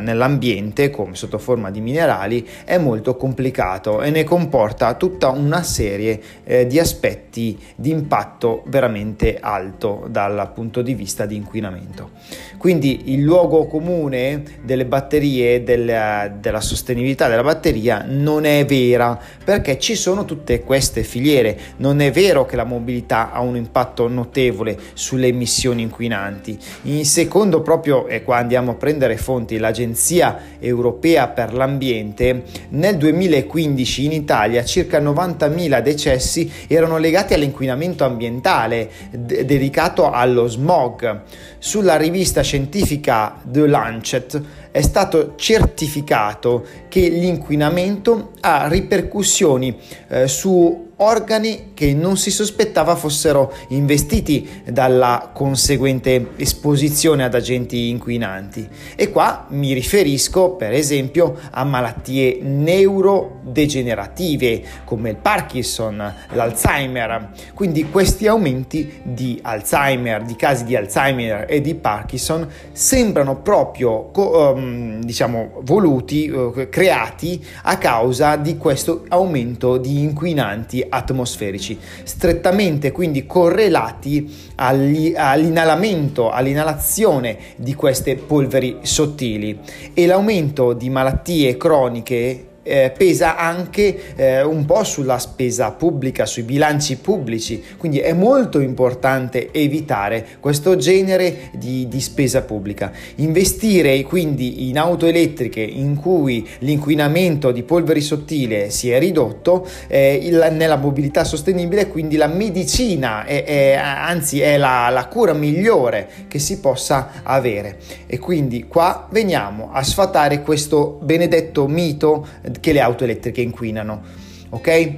nell'ambiente, 0.02 0.90
come 0.90 1.14
sotto 1.14 1.38
forma 1.38 1.70
di 1.70 1.80
minerali, 1.80 2.46
è 2.66 2.76
molto 2.76 3.16
complicato 3.16 4.02
e 4.02 4.10
ne 4.10 4.24
comporta 4.24 4.92
tutta 4.92 5.30
una 5.30 5.62
serie 5.62 6.20
eh, 6.44 6.66
di 6.66 6.78
aspetti 6.78 7.49
di 7.74 7.90
impatto 7.90 8.62
veramente 8.66 9.38
alto 9.40 10.06
dal 10.08 10.50
punto 10.54 10.82
di 10.82 10.94
vista 10.94 11.26
di 11.26 11.36
inquinamento. 11.36 12.10
Quindi 12.58 13.12
il 13.12 13.22
luogo 13.22 13.66
comune 13.66 14.42
delle 14.62 14.84
batterie, 14.84 15.62
della, 15.62 16.30
della 16.34 16.60
sostenibilità 16.60 17.28
della 17.28 17.42
batteria 17.42 18.04
non 18.06 18.44
è 18.44 18.64
vera 18.64 19.18
perché 19.42 19.78
ci 19.78 19.94
sono 19.94 20.24
tutte 20.24 20.62
queste 20.62 21.02
filiere. 21.02 21.58
Non 21.76 22.00
è 22.00 22.10
vero 22.10 22.44
che 22.44 22.56
la 22.56 22.64
mobilità 22.64 23.32
ha 23.32 23.40
un 23.40 23.56
impatto 23.56 24.08
notevole 24.08 24.78
sulle 24.92 25.28
emissioni 25.28 25.82
inquinanti. 25.82 26.58
In 26.82 27.04
secondo 27.04 27.62
proprio, 27.62 28.06
e 28.08 28.22
qua 28.22 28.36
andiamo 28.36 28.72
a 28.72 28.74
prendere 28.74 29.16
fonti, 29.16 29.58
l'Agenzia 29.58 30.38
Europea 30.58 31.28
per 31.28 31.54
l'Ambiente, 31.54 32.42
nel 32.70 32.96
2015 32.96 34.04
in 34.04 34.12
Italia 34.12 34.64
circa 34.64 35.00
90.000 35.00 35.80
decessi 35.80 36.50
erano 36.66 36.98
legati 36.98 37.34
all'inquinamento 37.40 38.04
ambientale 38.04 38.90
d- 39.10 39.42
dedicato 39.42 40.10
allo 40.10 40.46
smog. 40.46 41.22
Sulla 41.58 41.96
rivista 41.96 42.42
scientifica 42.42 43.40
The 43.42 43.66
Lancet 43.66 44.40
è 44.70 44.80
stato 44.82 45.34
certificato 45.36 46.64
che 46.88 47.08
l'inquinamento 47.08 48.32
ha 48.40 48.68
ripercussioni 48.68 49.76
eh, 50.08 50.28
su 50.28 50.92
organi 50.96 51.69
che 51.80 51.94
non 51.94 52.18
si 52.18 52.30
sospettava 52.30 52.94
fossero 52.94 53.54
investiti 53.68 54.46
dalla 54.66 55.30
conseguente 55.32 56.32
esposizione 56.36 57.24
ad 57.24 57.34
agenti 57.34 57.88
inquinanti. 57.88 58.68
E 58.94 59.10
qua 59.10 59.46
mi 59.48 59.72
riferisco 59.72 60.56
per 60.56 60.74
esempio 60.74 61.38
a 61.50 61.64
malattie 61.64 62.40
neurodegenerative 62.42 64.62
come 64.84 65.08
il 65.08 65.16
Parkinson, 65.16 66.14
l'Alzheimer. 66.32 67.30
Quindi 67.54 67.88
questi 67.88 68.26
aumenti 68.26 69.00
di 69.02 69.38
Alzheimer, 69.40 70.24
di 70.24 70.36
casi 70.36 70.64
di 70.64 70.76
Alzheimer 70.76 71.46
e 71.48 71.62
di 71.62 71.74
Parkinson 71.76 72.46
sembrano 72.72 73.40
proprio 73.40 74.10
um, 74.14 75.02
diciamo 75.02 75.60
voluti, 75.62 76.28
uh, 76.28 76.66
creati 76.68 77.42
a 77.62 77.78
causa 77.78 78.36
di 78.36 78.58
questo 78.58 79.06
aumento 79.08 79.78
di 79.78 80.02
inquinanti 80.02 80.84
atmosferici, 80.86 81.69
strettamente 82.02 82.92
quindi 82.92 83.26
correlati 83.26 84.50
agli, 84.56 85.12
all'inalamento, 85.16 86.30
all'inalazione 86.30 87.36
di 87.56 87.74
queste 87.74 88.16
polveri 88.16 88.78
sottili. 88.82 89.58
E 89.94 90.06
l'aumento 90.06 90.72
di 90.72 90.90
malattie 90.90 91.56
croniche 91.56 92.49
eh, 92.62 92.92
pesa 92.96 93.36
anche 93.36 94.14
eh, 94.16 94.42
un 94.42 94.64
po' 94.64 94.84
sulla 94.84 95.18
spesa 95.18 95.70
pubblica, 95.72 96.26
sui 96.26 96.42
bilanci 96.42 96.96
pubblici, 96.96 97.62
quindi 97.76 97.98
è 97.98 98.12
molto 98.12 98.60
importante 98.60 99.50
evitare 99.52 100.26
questo 100.40 100.76
genere 100.76 101.50
di, 101.52 101.88
di 101.88 102.00
spesa 102.00 102.42
pubblica. 102.42 102.92
Investire 103.16 104.02
quindi 104.02 104.68
in 104.68 104.78
auto 104.78 105.06
elettriche 105.06 105.60
in 105.60 105.96
cui 105.96 106.46
l'inquinamento 106.58 107.50
di 107.50 107.62
polveri 107.62 108.00
sottile 108.00 108.70
si 108.70 108.90
è 108.90 108.98
ridotto, 108.98 109.66
eh, 109.86 110.18
il, 110.22 110.48
nella 110.52 110.76
mobilità 110.76 111.24
sostenibile, 111.24 111.88
quindi 111.88 112.16
la 112.16 112.26
medicina, 112.26 113.24
è, 113.24 113.44
è, 113.44 113.72
anzi 113.74 114.40
è 114.40 114.56
la, 114.56 114.88
la 114.90 115.06
cura 115.06 115.32
migliore 115.32 116.08
che 116.28 116.38
si 116.38 116.60
possa 116.60 117.22
avere. 117.22 117.78
E 118.06 118.18
quindi 118.18 118.66
qua 118.66 119.08
veniamo 119.10 119.70
a 119.72 119.82
sfatare 119.82 120.42
questo 120.42 120.98
benedetto 121.02 121.66
mito 121.66 122.26
che 122.60 122.72
le 122.72 122.80
auto 122.80 123.04
elettriche 123.04 123.40
inquinano. 123.40 124.02
Ok? 124.50 124.94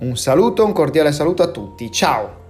Un 0.00 0.16
saluto, 0.16 0.64
un 0.64 0.72
cordiale 0.72 1.12
saluto 1.12 1.42
a 1.42 1.50
tutti. 1.50 1.90
Ciao! 1.92 2.40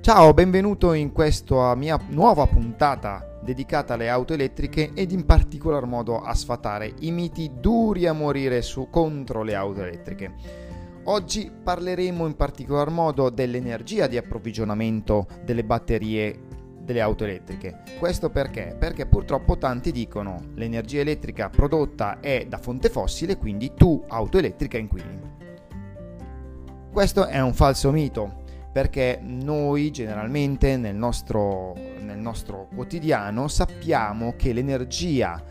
Ciao, 0.00 0.34
benvenuto 0.34 0.94
in 0.94 1.12
questa 1.12 1.76
mia 1.76 1.96
nuova 2.08 2.46
puntata 2.46 3.38
dedicata 3.40 3.94
alle 3.94 4.08
auto 4.08 4.32
elettriche 4.32 4.90
ed 4.94 5.12
in 5.12 5.24
particolar 5.24 5.86
modo 5.86 6.20
a 6.20 6.34
sfatare 6.34 6.92
i 7.00 7.10
miti 7.10 7.50
duri 7.60 8.06
a 8.06 8.12
morire 8.12 8.62
su 8.62 8.88
contro 8.90 9.42
le 9.42 9.54
auto 9.54 9.82
elettriche. 9.82 10.61
Oggi 11.04 11.50
parleremo 11.50 12.26
in 12.26 12.36
particolar 12.36 12.88
modo 12.88 13.28
dell'energia 13.28 14.06
di 14.06 14.16
approvvigionamento 14.16 15.26
delle 15.44 15.64
batterie 15.64 16.50
delle 16.80 17.00
auto 17.00 17.24
elettriche. 17.24 17.82
Questo 17.98 18.30
perché? 18.30 18.76
Perché 18.78 19.06
purtroppo 19.06 19.58
tanti 19.58 19.90
dicono 19.90 20.50
l'energia 20.54 21.00
elettrica 21.00 21.48
prodotta 21.48 22.20
è 22.20 22.46
da 22.48 22.58
fonte 22.58 22.88
fossile, 22.88 23.36
quindi 23.36 23.72
tu 23.74 24.00
auto 24.08 24.38
elettrica 24.38 24.78
inquini. 24.78 25.20
Questo 26.92 27.26
è 27.26 27.40
un 27.40 27.54
falso 27.54 27.90
mito, 27.90 28.42
perché 28.72 29.18
noi 29.20 29.90
generalmente 29.90 30.76
nel 30.76 30.94
nostro, 30.94 31.74
nel 31.98 32.18
nostro 32.18 32.68
quotidiano 32.72 33.48
sappiamo 33.48 34.34
che 34.36 34.52
l'energia 34.52 35.42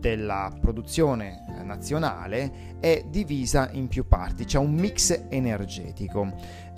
della 0.00 0.52
produzione 0.58 1.44
nazionale 1.62 2.78
è 2.80 3.04
divisa 3.08 3.68
in 3.72 3.86
più 3.86 4.08
parti, 4.08 4.44
c'è 4.44 4.58
un 4.58 4.72
mix 4.72 5.26
energetico. 5.28 6.32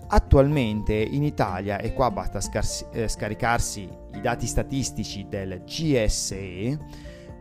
Attualmente 0.09 0.93
in 0.93 1.23
Italia, 1.23 1.79
e 1.79 1.95
qua 1.95 2.11
basta 2.11 2.41
scarsi, 2.43 2.85
eh, 2.93 3.09
scaricarsi 3.09 3.89
i 4.15 4.21
dati 4.21 4.47
statistici 4.47 5.27
del 5.27 5.63
GSE, 5.65 6.79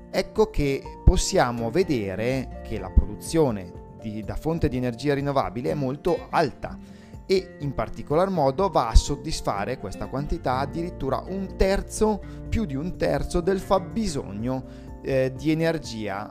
ecco 0.09 0.49
che 0.49 0.81
possiamo 1.03 1.69
vedere 1.69 2.61
che 2.63 2.79
la 2.79 2.89
produzione 2.89 3.73
di, 3.99 4.23
da 4.23 4.35
fonte 4.35 4.69
di 4.69 4.77
energia 4.77 5.13
rinnovabile 5.13 5.71
è 5.71 5.75
molto 5.75 6.27
alta 6.29 6.77
e 7.25 7.55
in 7.59 7.73
particolar 7.73 8.29
modo 8.29 8.69
va 8.69 8.89
a 8.89 8.95
soddisfare 8.95 9.77
questa 9.77 10.07
quantità 10.07 10.59
addirittura 10.59 11.23
un 11.27 11.55
terzo, 11.55 12.21
più 12.49 12.65
di 12.65 12.75
un 12.75 12.97
terzo 12.97 13.41
del 13.41 13.59
fabbisogno 13.59 14.89
eh, 15.01 15.33
di 15.35 15.51
energia 15.51 16.29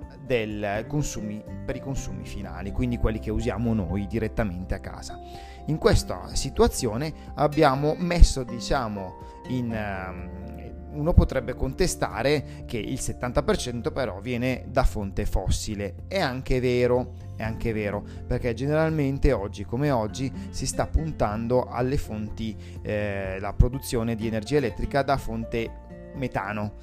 consumi, 0.87 1.43
per 1.65 1.75
i 1.75 1.81
consumi 1.81 2.25
finali, 2.25 2.71
quindi 2.71 2.99
quelli 2.99 3.19
che 3.19 3.31
usiamo 3.31 3.75
noi 3.75 4.07
direttamente 4.07 4.75
a 4.75 4.79
casa. 4.79 5.19
In 5.67 5.77
questa 5.77 6.35
situazione 6.35 7.13
abbiamo 7.35 7.95
messo, 7.99 8.45
diciamo, 8.45 9.17
in... 9.49 9.71
Um, 9.71 10.69
uno 10.93 11.13
potrebbe 11.13 11.55
contestare 11.55 12.65
che 12.67 12.79
il 12.79 12.99
70% 13.01 13.93
però 13.93 14.21
viene 14.21 14.65
da 14.69 14.85
fonte 14.85 15.25
fossile. 15.25 15.95
È 16.09 16.19
anche 16.19 16.61
vero, 16.61 17.15
è 17.37 17.43
anche 17.43 17.73
vero, 17.73 18.05
perché 18.27 18.55
generalmente 18.55 19.33
oggi 19.33 19.65
come 19.65 19.91
oggi 19.91 20.33
si 20.51 20.67
sta 20.67 20.87
puntando 20.87 21.67
alle 21.67 21.97
fonti, 21.97 22.57
eh, 22.83 23.39
la 23.41 23.53
produzione 23.53 24.15
di 24.15 24.27
energia 24.27 24.57
elettrica 24.57 25.03
da 25.03 25.17
fonte 25.17 25.89
metano 26.15 26.75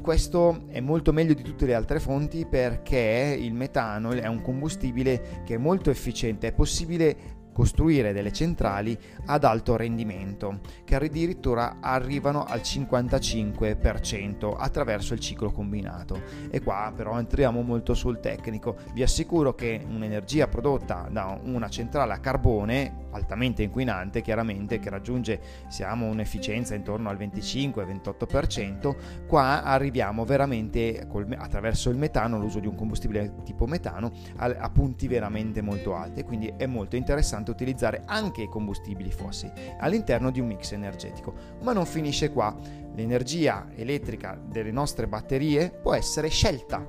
questo 0.00 0.64
è 0.68 0.80
molto 0.80 1.12
meglio 1.12 1.34
di 1.34 1.42
tutte 1.42 1.66
le 1.66 1.74
altre 1.74 2.00
fonti 2.00 2.46
perché 2.46 3.36
il 3.38 3.54
metano 3.54 4.10
è 4.10 4.26
un 4.26 4.42
combustibile 4.42 5.42
che 5.44 5.54
è 5.54 5.58
molto 5.58 5.90
efficiente, 5.90 6.48
è 6.48 6.52
possibile 6.52 7.39
costruire 7.60 8.14
delle 8.14 8.32
centrali 8.32 8.98
ad 9.26 9.44
alto 9.44 9.76
rendimento, 9.76 10.60
che 10.82 10.94
addirittura 10.94 11.76
arrivano 11.80 12.44
al 12.44 12.60
55% 12.60 14.54
attraverso 14.56 15.12
il 15.12 15.20
ciclo 15.20 15.50
combinato. 15.50 16.22
E 16.50 16.62
qua 16.62 16.90
però 16.96 17.18
entriamo 17.18 17.60
molto 17.60 17.92
sul 17.92 18.18
tecnico. 18.18 18.76
Vi 18.94 19.02
assicuro 19.02 19.54
che 19.54 19.84
un'energia 19.86 20.48
prodotta 20.48 21.06
da 21.10 21.38
una 21.42 21.68
centrale 21.68 22.14
a 22.14 22.18
carbone 22.18 23.08
altamente 23.10 23.62
inquinante, 23.62 24.22
chiaramente 24.22 24.78
che 24.78 24.88
raggiunge 24.88 25.40
siamo 25.68 26.06
un'efficienza 26.06 26.74
intorno 26.74 27.10
al 27.10 27.18
25-28%, 27.18 29.26
qua 29.26 29.64
arriviamo 29.64 30.24
veramente 30.24 31.06
col, 31.08 31.26
attraverso 31.36 31.90
il 31.90 31.96
metano, 31.96 32.38
l'uso 32.38 32.60
di 32.60 32.66
un 32.66 32.74
combustibile 32.74 33.34
tipo 33.44 33.66
metano, 33.66 34.12
a, 34.36 34.46
a 34.46 34.70
punti 34.70 35.08
veramente 35.08 35.60
molto 35.60 35.94
alti, 35.94 36.22
quindi 36.22 36.52
è 36.56 36.66
molto 36.66 36.96
interessante 36.96 37.49
interessante 37.50 37.60
utilizzare 37.60 38.02
anche 38.06 38.42
i 38.42 38.48
combustibili 38.48 39.10
fossili 39.10 39.52
all'interno 39.78 40.30
di 40.30 40.40
un 40.40 40.46
mix 40.46 40.72
energetico. 40.72 41.34
Ma 41.62 41.72
non 41.72 41.84
finisce 41.84 42.30
qua, 42.30 42.56
l'energia 42.94 43.68
elettrica 43.74 44.40
delle 44.42 44.70
nostre 44.70 45.06
batterie 45.06 45.70
può 45.70 45.94
essere 45.94 46.28
scelta. 46.28 46.84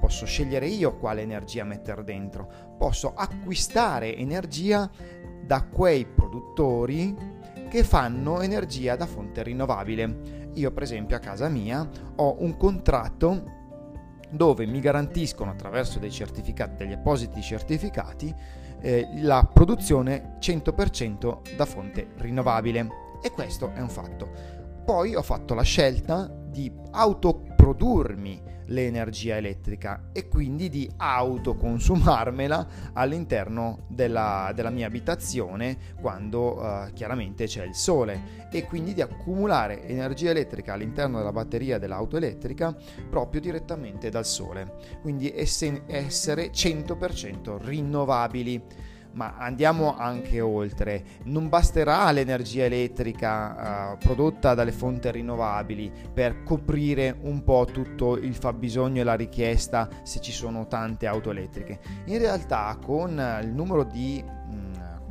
Posso 0.00 0.24
scegliere 0.24 0.66
io 0.66 0.96
quale 0.96 1.22
energia 1.22 1.64
mettere 1.64 2.02
dentro, 2.04 2.74
posso 2.78 3.12
acquistare 3.14 4.16
energia 4.16 4.90
da 5.44 5.64
quei 5.64 6.06
produttori 6.06 7.14
che 7.68 7.84
fanno 7.84 8.40
energia 8.40 8.96
da 8.96 9.06
fonte 9.06 9.42
rinnovabile. 9.42 10.48
Io 10.54 10.72
per 10.72 10.82
esempio 10.82 11.16
a 11.16 11.20
casa 11.20 11.48
mia 11.48 11.88
ho 12.16 12.36
un 12.40 12.56
contratto 12.56 13.58
dove 14.30 14.64
mi 14.64 14.80
garantiscono 14.80 15.50
attraverso 15.50 15.98
dei 15.98 16.10
certificati, 16.10 16.76
degli 16.76 16.92
appositi 16.92 17.42
certificati, 17.42 18.34
eh, 18.80 19.08
la 19.16 19.48
produzione 19.52 20.36
100% 20.40 21.56
da 21.56 21.64
fonte 21.64 22.08
rinnovabile 22.16 22.88
e 23.22 23.30
questo 23.30 23.72
è 23.74 23.80
un 23.80 23.88
fatto. 23.88 24.28
Poi 24.84 25.14
ho 25.14 25.22
fatto 25.22 25.54
la 25.54 25.62
scelta 25.62 26.28
di 26.50 26.72
autoprodurmi 27.60 28.58
l'energia 28.66 29.36
elettrica 29.36 30.10
e 30.12 30.28
quindi 30.28 30.68
di 30.68 30.88
autoconsumarmela 30.96 32.66
all'interno 32.94 33.84
della, 33.88 34.52
della 34.54 34.70
mia 34.70 34.86
abitazione 34.86 35.76
quando 36.00 36.60
uh, 36.60 36.92
chiaramente 36.92 37.46
c'è 37.46 37.64
il 37.64 37.74
sole. 37.74 38.48
E 38.50 38.64
quindi 38.64 38.94
di 38.94 39.02
accumulare 39.02 39.86
energia 39.86 40.30
elettrica 40.30 40.72
all'interno 40.72 41.18
della 41.18 41.32
batteria 41.32 41.78
dell'auto 41.78 42.16
elettrica 42.16 42.74
proprio 43.08 43.40
direttamente 43.40 44.08
dal 44.08 44.26
sole. 44.26 44.76
Quindi 45.02 45.32
essere 45.34 46.50
100% 46.50 47.58
rinnovabili 47.60 48.62
ma 49.12 49.36
andiamo 49.38 49.96
anche 49.96 50.40
oltre. 50.40 51.04
Non 51.24 51.48
basterà 51.48 52.10
l'energia 52.10 52.64
elettrica 52.64 53.92
uh, 53.92 53.98
prodotta 53.98 54.54
dalle 54.54 54.72
fonti 54.72 55.10
rinnovabili 55.10 55.90
per 56.12 56.42
coprire 56.42 57.16
un 57.22 57.42
po' 57.42 57.66
tutto 57.70 58.16
il 58.16 58.34
fabbisogno 58.34 59.00
e 59.00 59.04
la 59.04 59.14
richiesta 59.14 59.88
se 60.02 60.20
ci 60.20 60.32
sono 60.32 60.66
tante 60.66 61.06
auto 61.06 61.30
elettriche. 61.30 61.80
In 62.06 62.18
realtà 62.18 62.76
con 62.84 63.10
il 63.42 63.48
numero 63.48 63.84
di 63.84 64.38
come 64.50 64.59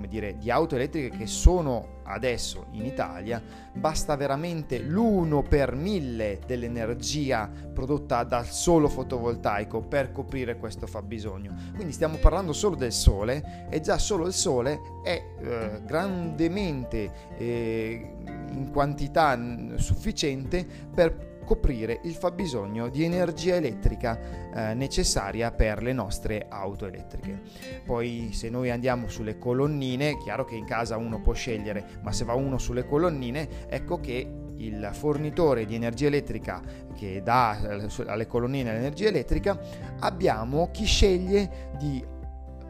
dire, 0.09 0.37
di 0.37 0.51
auto 0.51 0.75
elettriche 0.75 1.15
che 1.15 1.27
sono 1.27 1.97
adesso 2.03 2.65
in 2.71 2.85
Italia, 2.85 3.41
basta 3.71 4.15
veramente 4.15 4.79
l'1 4.79 5.47
per 5.47 5.75
1000 5.75 6.41
dell'energia 6.45 7.49
prodotta 7.73 8.23
dal 8.23 8.47
solo 8.47 8.89
fotovoltaico 8.89 9.81
per 9.81 10.11
coprire 10.11 10.57
questo 10.57 10.87
fabbisogno. 10.87 11.53
Quindi 11.75 11.93
stiamo 11.93 12.17
parlando 12.17 12.51
solo 12.51 12.75
del 12.75 12.91
sole 12.91 13.67
e 13.69 13.79
già 13.79 13.97
solo 13.97 14.25
il 14.25 14.33
sole 14.33 14.79
è 15.03 15.23
eh, 15.39 15.81
grandemente 15.85 17.11
eh, 17.37 18.15
in 18.51 18.71
quantità 18.71 19.39
sufficiente 19.77 20.65
per 20.93 21.28
coprire 21.49 22.01
il 22.03 22.13
fabbisogno 22.13 22.89
di 22.89 23.03
energia 23.03 23.55
elettrica 23.55 24.19
eh, 24.53 24.75
necessaria 24.75 25.51
per 25.51 25.81
le 25.81 25.93
nostre 25.93 26.45
auto 26.47 26.85
elettriche. 26.85 27.41
Poi 27.83 28.29
se 28.33 28.51
noi 28.51 28.69
andiamo 28.69 29.07
sulle 29.07 29.39
colonnine, 29.39 30.19
chiaro 30.19 30.45
che 30.45 30.53
in 30.53 30.65
casa 30.65 30.97
uno 30.97 31.19
può 31.21 31.33
scegliere, 31.33 31.99
ma 32.03 32.11
se 32.11 32.23
va 32.23 32.35
uno 32.35 32.59
sulle 32.59 32.85
colonnine, 32.85 33.67
ecco 33.67 33.99
che 33.99 34.31
il 34.57 34.89
fornitore 34.93 35.65
di 35.65 35.73
energia 35.73 36.05
elettrica 36.05 36.61
che 36.95 37.23
dà 37.23 37.79
eh, 37.79 37.87
alle 38.05 38.27
colonnine 38.27 38.71
l'energia 38.71 39.07
elettrica, 39.07 39.59
abbiamo 40.01 40.69
chi 40.69 40.85
sceglie 40.85 41.71
di 41.79 42.05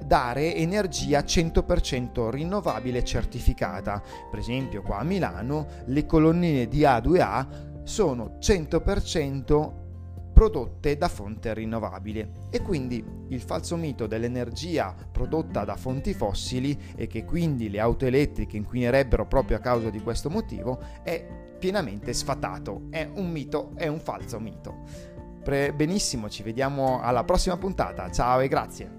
dare 0.05 0.55
energia 0.55 1.19
100% 1.19 2.29
rinnovabile 2.29 3.03
certificata. 3.03 4.01
Per 4.31 4.39
esempio 4.39 4.81
qua 4.81 4.99
a 4.99 5.03
Milano 5.03 5.67
le 5.85 6.05
colonnine 6.05 6.67
di 6.67 6.81
A2A 6.81 7.68
sono 7.89 8.37
100% 8.39 9.71
prodotte 10.31 10.95
da 10.95 11.07
fonte 11.07 11.53
rinnovabile 11.55 12.47
e 12.51 12.61
quindi 12.61 13.03
il 13.29 13.41
falso 13.41 13.75
mito 13.75 14.05
dell'energia 14.05 14.95
prodotta 15.11 15.65
da 15.65 15.75
fonti 15.75 16.13
fossili 16.13 16.79
e 16.95 17.07
che 17.07 17.25
quindi 17.25 17.67
le 17.69 17.79
auto 17.79 18.05
elettriche 18.05 18.57
inquinerebbero 18.57 19.25
proprio 19.25 19.57
a 19.57 19.59
causa 19.59 19.89
di 19.89 19.99
questo 20.01 20.29
motivo 20.29 20.79
è 21.03 21.25
pienamente 21.57 22.13
sfatato, 22.13 22.83
è 22.91 23.09
un 23.11 23.31
mito, 23.31 23.71
è 23.75 23.87
un 23.87 23.99
falso 23.99 24.39
mito. 24.39 24.83
Pre- 25.43 25.73
benissimo, 25.73 26.29
ci 26.29 26.43
vediamo 26.43 27.01
alla 27.01 27.23
prossima 27.23 27.57
puntata, 27.57 28.09
ciao 28.11 28.39
e 28.39 28.47
grazie. 28.47 28.97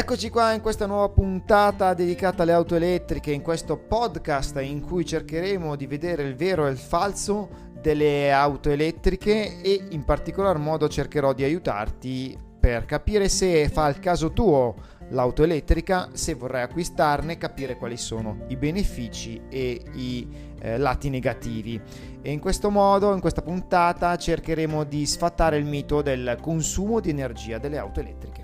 Eccoci 0.00 0.30
qua 0.30 0.54
in 0.54 0.62
questa 0.62 0.86
nuova 0.86 1.10
puntata 1.10 1.92
dedicata 1.92 2.42
alle 2.42 2.52
auto 2.52 2.74
elettriche, 2.74 3.32
in 3.32 3.42
questo 3.42 3.76
podcast 3.76 4.58
in 4.62 4.80
cui 4.80 5.04
cercheremo 5.04 5.76
di 5.76 5.86
vedere 5.86 6.22
il 6.22 6.36
vero 6.36 6.66
e 6.66 6.70
il 6.70 6.78
falso 6.78 7.50
delle 7.78 8.32
auto 8.32 8.70
elettriche 8.70 9.60
e 9.60 9.88
in 9.90 10.02
particolar 10.04 10.56
modo 10.56 10.88
cercherò 10.88 11.34
di 11.34 11.44
aiutarti 11.44 12.34
per 12.58 12.86
capire 12.86 13.28
se 13.28 13.68
fa 13.68 13.88
il 13.88 13.98
caso 13.98 14.32
tuo 14.32 14.74
l'auto 15.10 15.42
elettrica, 15.42 16.08
se 16.14 16.32
vorrai 16.32 16.62
acquistarne, 16.62 17.36
capire 17.36 17.76
quali 17.76 17.98
sono 17.98 18.44
i 18.48 18.56
benefici 18.56 19.38
e 19.50 19.82
i 19.92 20.26
eh, 20.60 20.78
lati 20.78 21.10
negativi. 21.10 21.78
E 22.22 22.32
in 22.32 22.40
questo 22.40 22.70
modo, 22.70 23.12
in 23.12 23.20
questa 23.20 23.42
puntata, 23.42 24.16
cercheremo 24.16 24.82
di 24.84 25.04
sfatare 25.04 25.58
il 25.58 25.66
mito 25.66 26.00
del 26.00 26.38
consumo 26.40 27.00
di 27.00 27.10
energia 27.10 27.58
delle 27.58 27.76
auto 27.76 28.00
elettriche. 28.00 28.39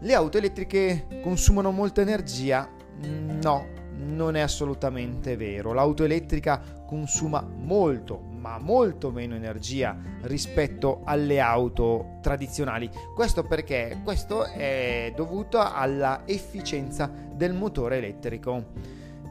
Le 0.00 0.14
auto 0.14 0.38
elettriche 0.38 1.06
consumano 1.22 1.70
molta 1.70 2.00
energia? 2.02 2.68
No, 3.00 3.66
non 3.96 4.36
è 4.36 4.40
assolutamente 4.40 5.36
vero. 5.36 5.72
L'auto 5.72 6.04
elettrica 6.04 6.60
consuma 6.86 7.40
molto, 7.42 8.20
ma 8.20 8.58
molto 8.58 9.10
meno 9.10 9.34
energia 9.34 9.96
rispetto 10.22 11.00
alle 11.04 11.40
auto 11.40 12.18
tradizionali. 12.20 12.90
Questo 13.14 13.44
perché? 13.44 14.00
Questo 14.04 14.44
è 14.44 15.12
dovuto 15.16 15.58
alla 15.58 16.22
efficienza 16.26 17.10
del 17.32 17.54
motore 17.54 17.96
elettrico. 17.96 18.66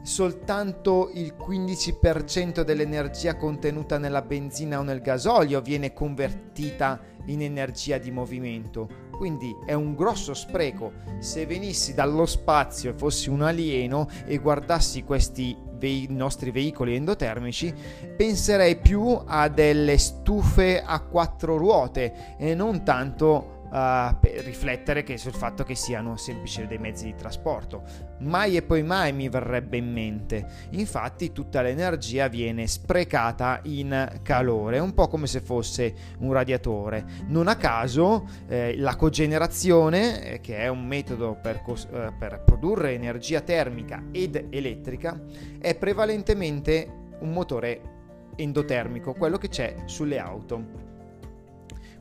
soltanto 0.04 1.12
il 1.14 1.34
15% 1.40 2.62
dell'energia 2.62 3.38
contenuta 3.38 3.98
nella 3.98 4.22
benzina 4.22 4.80
o 4.80 4.84
nel 4.84 5.02
gasolio 5.02 5.62
viene 5.62 5.94
convertita 5.94 7.00
in 7.28 7.42
energia 7.42 7.98
di 7.98 8.12
movimento. 8.12 9.03
Quindi 9.16 9.56
è 9.66 9.74
un 9.74 9.96
grosso 9.96 10.34
spreco. 10.34 10.92
Se 11.20 11.46
venissi 11.46 11.94
dallo 11.94 12.26
spazio 12.26 12.92
e 12.92 12.98
fossi 12.98 13.30
un 13.30 13.42
alieno 13.42 14.08
e 14.26 14.38
guardassi 14.38 15.04
questi 15.04 15.56
ve- 15.78 16.08
nostri 16.10 16.52
veicoli 16.52 16.96
endotermici, 16.96 17.74
penserei 18.16 18.78
più 18.78 19.20
a 19.26 19.48
delle 19.50 19.98
stufe 19.98 20.82
a 20.82 21.00
quattro 21.02 21.58
ruote 21.58 22.36
e 22.38 22.56
non 22.56 22.84
tanto 22.84 23.62
riflettere 24.44 25.02
che 25.02 25.18
sul 25.18 25.34
fatto 25.34 25.64
che 25.64 25.74
siano 25.74 26.16
semplici 26.16 26.66
dei 26.68 26.78
mezzi 26.78 27.06
di 27.06 27.16
trasporto. 27.16 27.84
Mai 28.20 28.56
e 28.56 28.62
poi 28.62 28.84
mai 28.84 29.12
mi 29.14 29.30
verrebbe 29.30 29.78
in 29.78 29.92
mente. 29.92 30.46
Infatti 30.72 31.32
tutta 31.32 31.62
l'energia 31.62 32.28
viene 32.28 32.68
sprecata 32.68 33.60
in 33.64 34.20
calore, 34.22 34.78
un 34.78 34.94
po' 34.94 35.08
come 35.08 35.26
se 35.26 35.42
fosse 35.42 35.94
un 36.20 36.32
radiatore. 36.32 37.04
Non 37.28 37.48
a 37.48 37.56
caso 37.56 38.28
eh, 38.48 38.78
la 38.78 38.96
cogenerazione, 38.96 40.34
eh, 40.34 40.40
che 40.40 40.58
è 40.58 40.68
un 40.68 40.86
metodo 40.86 41.38
per, 41.42 41.62
cos- 41.64 41.88
eh, 41.92 42.14
per 42.18 42.44
produrre 42.46 42.94
energia 42.94 43.42
termica 43.42 44.04
ed 44.12 44.48
elettrica, 44.52 45.20
è 45.60 45.76
prevalentemente 45.76 47.02
un 47.22 47.32
motore 47.32 47.82
endotermico, 48.36 49.14
quello 49.14 49.38
che 49.38 49.50
c'è 49.50 49.76
sulle 49.86 50.20
auto. 50.20 50.93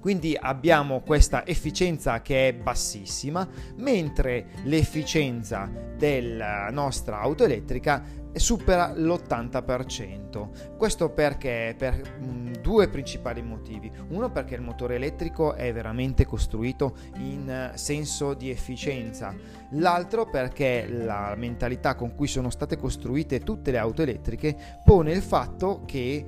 Quindi 0.02 0.36
abbiamo 0.36 1.00
questa 1.02 1.46
efficienza 1.46 2.20
che 2.22 2.48
è 2.48 2.52
bassissima, 2.52 3.46
mentre 3.76 4.46
l'efficienza 4.64 5.70
della 5.96 6.70
nostra 6.72 7.20
auto 7.20 7.44
elettrica 7.44 8.02
supera 8.32 8.92
l'80%. 8.92 10.76
Questo 10.76 11.10
perché? 11.10 11.76
Per 11.78 12.18
mh, 12.18 12.60
due 12.60 12.88
principali 12.88 13.42
motivi. 13.42 13.90
Uno 14.08 14.30
perché 14.30 14.54
il 14.54 14.62
motore 14.62 14.96
elettrico 14.96 15.54
è 15.54 15.72
veramente 15.72 16.24
costruito 16.24 16.96
in 17.18 17.70
senso 17.74 18.34
di 18.34 18.50
efficienza. 18.50 19.34
L'altro 19.72 20.26
perché 20.28 20.86
la 20.88 21.34
mentalità 21.36 21.94
con 21.94 22.14
cui 22.14 22.26
sono 22.26 22.50
state 22.50 22.76
costruite 22.76 23.40
tutte 23.40 23.70
le 23.70 23.78
auto 23.78 24.02
elettriche 24.02 24.56
pone 24.84 25.12
il 25.12 25.22
fatto 25.22 25.82
che 25.86 26.24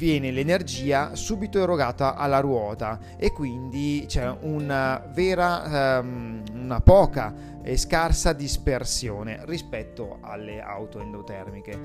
viene 0.00 0.30
l'energia 0.30 1.14
subito 1.14 1.60
erogata 1.60 2.14
alla 2.14 2.40
ruota 2.40 2.98
e 3.18 3.32
quindi 3.32 4.06
c'è 4.08 4.34
una 4.40 5.04
vera, 5.12 6.00
um, 6.00 6.42
una 6.54 6.80
poca 6.80 7.34
e 7.62 7.76
scarsa 7.76 8.32
dispersione 8.32 9.42
rispetto 9.44 10.16
alle 10.22 10.62
auto 10.62 11.00
endotermiche. 11.00 11.78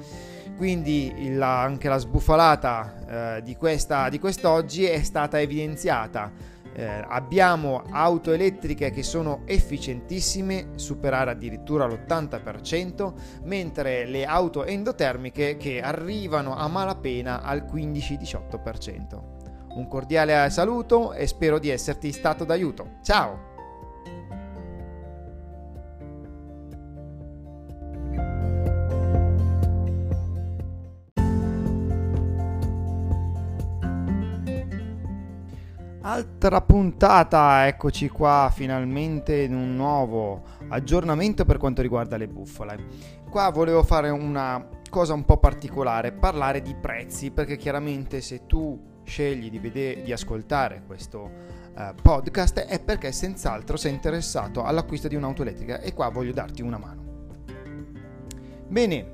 Quindi 0.55 1.35
la, 1.35 1.61
anche 1.61 1.89
la 1.89 1.97
sbufalata 1.97 3.39
uh, 3.39 3.43
di, 3.43 3.57
questa, 3.57 4.07
di 4.07 4.17
quest'oggi 4.17 4.85
è 4.85 5.03
stata 5.03 5.41
evidenziata 5.41 6.31
eh, 6.75 7.05
abbiamo 7.07 7.83
auto 7.89 8.33
elettriche 8.33 8.91
che 8.91 9.01
sono 9.01 9.41
efficientissime, 9.45 10.71
superare 10.75 11.31
addirittura 11.31 11.85
l'80%, 11.85 13.13
mentre 13.43 14.05
le 14.05 14.25
auto 14.25 14.65
endotermiche 14.65 15.55
che 15.57 15.81
arrivano 15.81 16.55
a 16.55 16.67
malapena 16.67 17.41
al 17.41 17.63
15-18%. 17.63 19.33
Un 19.75 19.87
cordiale 19.87 20.49
saluto 20.49 21.13
e 21.13 21.27
spero 21.27 21.59
di 21.59 21.69
esserti 21.69 22.11
stato 22.11 22.43
d'aiuto. 22.43 22.97
Ciao! 23.01 23.54
Altra 36.07 36.61
puntata, 36.61 37.65
eccoci 37.65 38.09
qua 38.09 38.51
finalmente 38.53 39.41
in 39.41 39.55
un 39.55 39.75
nuovo 39.75 40.43
aggiornamento 40.67 41.45
per 41.45 41.57
quanto 41.57 41.81
riguarda 41.81 42.15
le 42.15 42.27
bufale. 42.27 42.77
Qua 43.27 43.49
volevo 43.49 43.81
fare 43.81 44.11
una 44.11 44.69
cosa 44.87 45.15
un 45.15 45.25
po' 45.25 45.37
particolare, 45.37 46.11
parlare 46.11 46.61
di 46.61 46.75
prezzi, 46.75 47.31
perché 47.31 47.57
chiaramente 47.57 48.21
se 48.21 48.45
tu 48.45 48.79
scegli 49.03 49.49
di, 49.49 49.57
vedere, 49.57 50.03
di 50.03 50.11
ascoltare 50.11 50.83
questo 50.85 51.31
uh, 51.75 51.95
podcast 51.99 52.59
è 52.59 52.79
perché 52.79 53.11
senz'altro 53.11 53.75
sei 53.75 53.91
interessato 53.93 54.63
all'acquisto 54.63 55.07
di 55.07 55.15
un'auto 55.15 55.41
elettrica 55.41 55.79
e 55.79 55.95
qua 55.95 56.09
voglio 56.09 56.33
darti 56.33 56.61
una 56.61 56.77
mano. 56.77 57.03
Bene, 58.67 59.13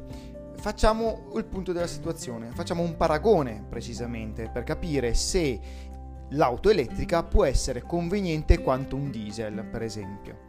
facciamo 0.58 1.32
il 1.36 1.46
punto 1.46 1.72
della 1.72 1.88
situazione, 1.88 2.52
facciamo 2.52 2.84
un 2.84 2.98
paragone 2.98 3.64
precisamente 3.70 4.50
per 4.52 4.64
capire 4.64 5.14
se 5.14 5.90
l'auto 6.32 6.70
elettrica 6.70 7.24
può 7.24 7.46
essere 7.46 7.82
conveniente 7.82 8.60
quanto 8.60 8.96
un 8.96 9.10
diesel, 9.10 9.66
per 9.66 9.82
esempio. 9.82 10.40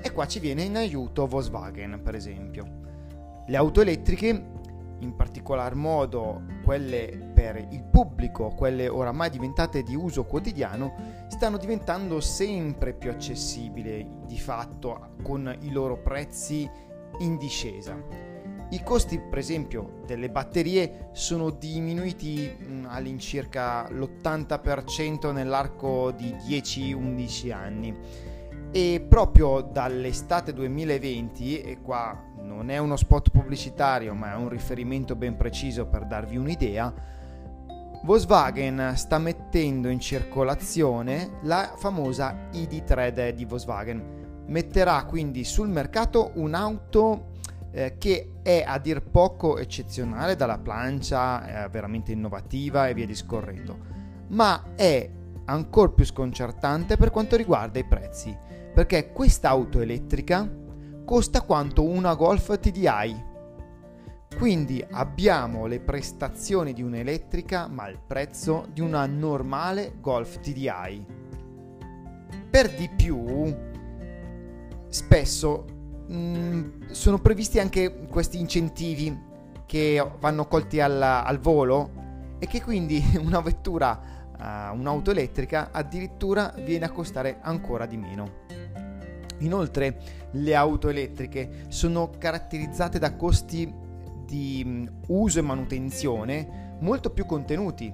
E 0.00 0.12
qua 0.12 0.26
ci 0.26 0.38
viene 0.38 0.62
in 0.62 0.76
aiuto 0.76 1.26
Volkswagen, 1.26 2.00
per 2.02 2.14
esempio. 2.14 2.76
Le 3.46 3.56
auto 3.56 3.80
elettriche, 3.80 4.28
in 5.00 5.14
particolar 5.16 5.74
modo 5.74 6.42
quelle 6.64 7.30
per 7.32 7.66
il 7.70 7.84
pubblico, 7.84 8.48
quelle 8.48 8.88
oramai 8.88 9.30
diventate 9.30 9.82
di 9.82 9.94
uso 9.94 10.24
quotidiano, 10.24 11.26
stanno 11.28 11.56
diventando 11.56 12.20
sempre 12.20 12.92
più 12.92 13.10
accessibili 13.10 14.06
di 14.26 14.38
fatto 14.38 15.14
con 15.22 15.56
i 15.60 15.72
loro 15.72 15.98
prezzi 16.00 16.68
in 17.20 17.36
discesa 17.36 18.27
i 18.70 18.82
costi, 18.82 19.18
per 19.18 19.38
esempio, 19.38 20.00
delle 20.04 20.28
batterie 20.28 21.08
sono 21.12 21.50
diminuiti 21.50 22.54
mm, 22.60 22.84
all'incirca 22.86 23.88
l'80% 23.88 25.32
nell'arco 25.32 26.10
di 26.10 26.34
10-11 26.34 27.52
anni 27.52 27.96
e 28.70 29.06
proprio 29.08 29.62
dall'estate 29.62 30.52
2020, 30.52 31.62
e 31.62 31.80
qua 31.80 32.26
non 32.42 32.68
è 32.68 32.78
uno 32.78 32.96
spot 32.96 33.30
pubblicitario 33.30 34.14
ma 34.14 34.32
è 34.32 34.36
un 34.36 34.48
riferimento 34.48 35.16
ben 35.16 35.36
preciso 35.36 35.86
per 35.86 36.04
darvi 36.04 36.36
un'idea, 36.36 36.92
Volkswagen 38.02 38.92
sta 38.94 39.18
mettendo 39.18 39.88
in 39.88 39.98
circolazione 39.98 41.38
la 41.42 41.74
famosa 41.76 42.48
ID3 42.52 43.30
di 43.30 43.44
Volkswagen. 43.44 44.44
Metterà 44.46 45.04
quindi 45.04 45.44
sul 45.44 45.68
mercato 45.68 46.30
un'auto 46.34 47.27
eh, 47.70 47.96
che 47.98 48.34
è 48.42 48.64
a 48.66 48.78
dir 48.78 49.02
poco 49.02 49.58
eccezionale 49.58 50.36
dalla 50.36 50.58
plancia, 50.58 51.64
è 51.64 51.68
veramente 51.70 52.12
innovativa 52.12 52.88
e 52.88 52.94
via 52.94 53.06
discorrendo, 53.06 53.78
ma 54.28 54.74
è 54.74 55.10
ancora 55.46 55.90
più 55.90 56.04
sconcertante 56.04 56.96
per 56.96 57.10
quanto 57.10 57.36
riguarda 57.36 57.78
i 57.78 57.84
prezzi, 57.84 58.36
perché 58.74 59.12
questa 59.12 59.48
auto 59.48 59.80
elettrica 59.80 60.48
costa 61.04 61.42
quanto 61.42 61.84
una 61.84 62.14
Golf 62.14 62.58
TDI. 62.58 63.26
Quindi 64.36 64.84
abbiamo 64.90 65.66
le 65.66 65.80
prestazioni 65.80 66.72
di 66.72 66.82
un'elettrica 66.82 67.66
ma 67.66 67.88
il 67.88 67.98
prezzo 67.98 68.68
di 68.72 68.80
una 68.80 69.06
normale 69.06 69.94
Golf 70.00 70.38
TDI. 70.38 71.06
Per 72.50 72.74
di 72.74 72.88
più, 72.94 73.52
spesso 74.88 75.64
mm, 76.10 76.90
sono 76.90 77.18
previsti 77.18 77.58
anche 77.58 78.06
questi 78.08 78.38
incentivi 78.38 79.26
che 79.66 80.04
vanno 80.18 80.46
colti 80.46 80.80
al, 80.80 81.00
al 81.00 81.38
volo 81.38 82.36
e 82.38 82.46
che 82.46 82.62
quindi 82.62 83.02
una 83.20 83.40
vettura, 83.40 84.00
uh, 84.38 84.76
un'auto 84.76 85.10
elettrica 85.10 85.68
addirittura 85.72 86.54
viene 86.56 86.86
a 86.86 86.90
costare 86.90 87.38
ancora 87.42 87.86
di 87.86 87.96
meno. 87.96 88.46
Inoltre 89.40 90.00
le 90.32 90.54
auto 90.54 90.88
elettriche 90.88 91.66
sono 91.68 92.10
caratterizzate 92.18 92.98
da 92.98 93.14
costi 93.14 93.72
di 94.24 94.62
mm, 94.66 94.86
uso 95.08 95.38
e 95.38 95.42
manutenzione 95.42 96.76
molto 96.80 97.10
più 97.10 97.26
contenuti 97.26 97.92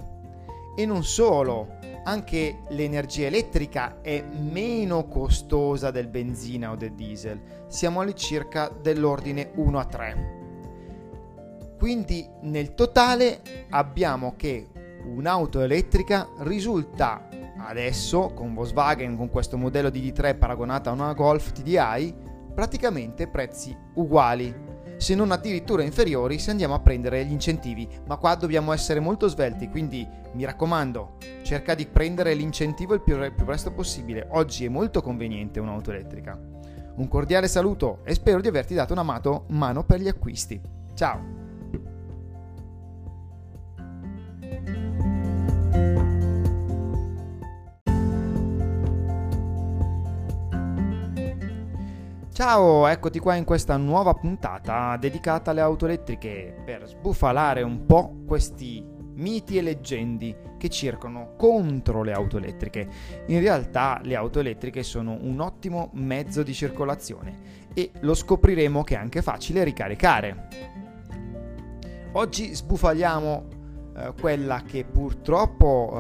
e 0.74 0.86
non 0.86 1.04
solo, 1.04 1.78
anche 2.04 2.60
l'energia 2.68 3.26
elettrica 3.26 4.00
è 4.00 4.22
meno 4.22 5.06
costosa 5.08 5.90
del 5.90 6.08
benzina 6.08 6.70
o 6.70 6.76
del 6.76 6.92
diesel, 6.94 7.40
siamo 7.68 8.00
all'incirca 8.00 8.68
dell'ordine 8.68 9.50
1 9.54 9.78
a 9.78 9.84
3. 9.84 10.42
Quindi 11.78 12.28
nel 12.42 12.74
totale 12.74 13.40
abbiamo 13.70 14.34
che 14.36 14.68
un'auto 15.04 15.60
elettrica 15.60 16.28
risulta 16.38 17.28
adesso 17.58 18.32
con 18.34 18.54
Volkswagen 18.54 19.16
con 19.16 19.28
questo 19.30 19.56
modello 19.56 19.90
di 19.90 20.10
D3 20.10 20.38
paragonata 20.38 20.90
a 20.90 20.94
una 20.94 21.12
Golf 21.12 21.52
TDI 21.52 22.14
praticamente 22.54 23.28
prezzi 23.28 23.76
uguali 23.94 24.63
se 25.04 25.14
non 25.14 25.32
addirittura 25.32 25.82
inferiori 25.82 26.38
se 26.38 26.50
andiamo 26.50 26.72
a 26.72 26.80
prendere 26.80 27.22
gli 27.26 27.32
incentivi, 27.32 27.86
ma 28.06 28.16
qua 28.16 28.36
dobbiamo 28.36 28.72
essere 28.72 29.00
molto 29.00 29.28
svelti, 29.28 29.68
quindi 29.68 30.08
mi 30.32 30.46
raccomando, 30.46 31.18
cerca 31.42 31.74
di 31.74 31.84
prendere 31.84 32.32
l'incentivo 32.32 32.94
il 32.94 33.02
più, 33.02 33.22
il 33.22 33.34
più 33.34 33.44
presto 33.44 33.70
possibile, 33.70 34.26
oggi 34.30 34.64
è 34.64 34.70
molto 34.70 35.02
conveniente 35.02 35.60
un'auto 35.60 35.90
elettrica. 35.90 36.40
Un 36.96 37.06
cordiale 37.06 37.48
saluto 37.48 37.98
e 38.02 38.14
spero 38.14 38.40
di 38.40 38.48
averti 38.48 38.72
dato 38.72 38.94
una 38.94 39.02
mano 39.02 39.84
per 39.84 40.00
gli 40.00 40.08
acquisti. 40.08 40.58
Ciao! 40.94 41.43
Ciao, 52.46 52.86
eccoti 52.88 53.20
qua 53.20 53.36
in 53.36 53.44
questa 53.44 53.78
nuova 53.78 54.12
puntata 54.12 54.98
dedicata 54.98 55.50
alle 55.50 55.62
auto 55.62 55.86
elettriche 55.86 56.54
per 56.62 56.86
sbufalare 56.86 57.62
un 57.62 57.86
po' 57.86 58.18
questi 58.26 58.84
miti 59.14 59.56
e 59.56 59.62
leggendi 59.62 60.36
che 60.58 60.68
circolano 60.68 61.36
contro 61.38 62.02
le 62.02 62.12
auto 62.12 62.36
elettriche. 62.36 62.86
In 63.28 63.40
realtà 63.40 63.98
le 64.02 64.14
auto 64.14 64.40
elettriche 64.40 64.82
sono 64.82 65.16
un 65.22 65.40
ottimo 65.40 65.88
mezzo 65.94 66.42
di 66.42 66.52
circolazione 66.52 67.70
e 67.72 67.90
lo 68.00 68.12
scopriremo 68.12 68.84
che 68.84 68.94
è 68.94 68.98
anche 68.98 69.22
facile 69.22 69.64
ricaricare. 69.64 70.48
Oggi 72.12 72.54
sbufaliamo 72.54 73.48
eh, 73.96 74.12
quella 74.20 74.60
che 74.64 74.84
purtroppo 74.84 75.92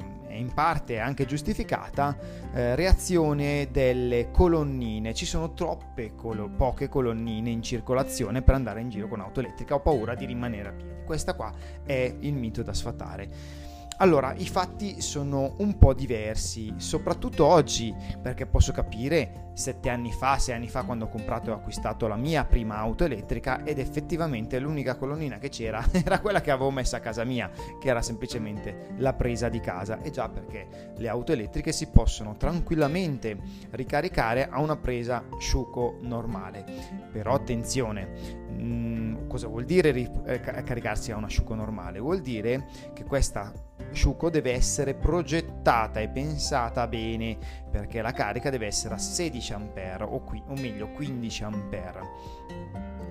eh, 0.00 0.11
in 0.34 0.52
parte 0.52 0.98
anche 0.98 1.26
giustificata, 1.26 2.16
eh, 2.52 2.74
reazione 2.74 3.68
delle 3.70 4.30
colonnine. 4.30 5.14
Ci 5.14 5.26
sono 5.26 5.52
troppe 5.52 6.14
colo- 6.14 6.48
poche 6.48 6.88
colonnine 6.88 7.50
in 7.50 7.62
circolazione 7.62 8.42
per 8.42 8.54
andare 8.54 8.80
in 8.80 8.88
giro 8.88 9.08
con 9.08 9.20
auto 9.20 9.40
elettrica, 9.40 9.74
ho 9.74 9.80
paura 9.80 10.14
di 10.14 10.26
rimanere 10.26 10.68
a 10.68 10.72
piedi. 10.72 11.04
Questa 11.04 11.34
qua 11.34 11.52
è 11.84 12.14
il 12.20 12.34
mito 12.34 12.62
da 12.62 12.72
sfatare. 12.72 13.60
Allora, 13.98 14.34
i 14.36 14.48
fatti 14.48 15.00
sono 15.00 15.54
un 15.58 15.78
po' 15.78 15.92
diversi, 15.94 16.74
soprattutto 16.78 17.46
oggi, 17.46 17.94
perché 18.20 18.46
posso 18.46 18.72
capire 18.72 19.51
sette 19.54 19.90
anni 19.90 20.12
fa, 20.12 20.38
sei 20.38 20.54
anni 20.54 20.68
fa, 20.68 20.82
quando 20.82 21.06
ho 21.06 21.08
comprato 21.08 21.50
e 21.50 21.52
acquistato 21.52 22.06
la 22.06 22.16
mia 22.16 22.44
prima 22.44 22.76
auto 22.76 23.04
elettrica 23.04 23.64
ed 23.64 23.78
effettivamente 23.78 24.58
l'unica 24.58 24.96
colonnina 24.96 25.38
che 25.38 25.48
c'era 25.48 25.84
era 25.92 26.20
quella 26.20 26.40
che 26.40 26.50
avevo 26.50 26.70
messa 26.70 26.98
a 26.98 27.00
casa 27.00 27.24
mia, 27.24 27.50
che 27.80 27.88
era 27.88 28.02
semplicemente 28.02 28.90
la 28.96 29.12
presa 29.12 29.48
di 29.48 29.60
casa. 29.60 30.00
E 30.02 30.10
già 30.10 30.28
perché 30.28 30.92
le 30.96 31.08
auto 31.08 31.32
elettriche 31.32 31.72
si 31.72 31.88
possono 31.88 32.36
tranquillamente 32.36 33.38
ricaricare 33.70 34.48
a 34.48 34.60
una 34.60 34.76
presa 34.76 35.24
sciuco 35.38 35.98
normale. 36.00 36.64
Però 37.10 37.34
attenzione, 37.34 38.08
mh, 38.48 38.62
mm, 38.62 39.28
cosa 39.28 39.48
vuol 39.48 39.64
dire 39.64 39.90
ric- 39.90 40.20
eh, 40.24 40.40
caricarsi 40.40 41.12
a 41.12 41.16
un 41.16 41.24
asciugo 41.24 41.54
normale? 41.54 41.98
Vuol 41.98 42.20
dire 42.20 42.66
che 42.92 43.04
questa 43.04 43.52
Shuko 43.92 44.30
deve 44.30 44.52
essere 44.52 44.94
progettata 44.94 46.00
e 46.00 46.08
pensata 46.08 46.86
bene 46.86 47.36
perché 47.72 48.02
la 48.02 48.12
carica 48.12 48.50
deve 48.50 48.66
essere 48.66 48.94
a 48.94 48.98
16 48.98 49.52
A 49.54 50.04
o, 50.04 50.20
qui, 50.20 50.42
o 50.46 50.54
meglio 50.54 50.90
15 50.90 51.44
A. 51.44 51.50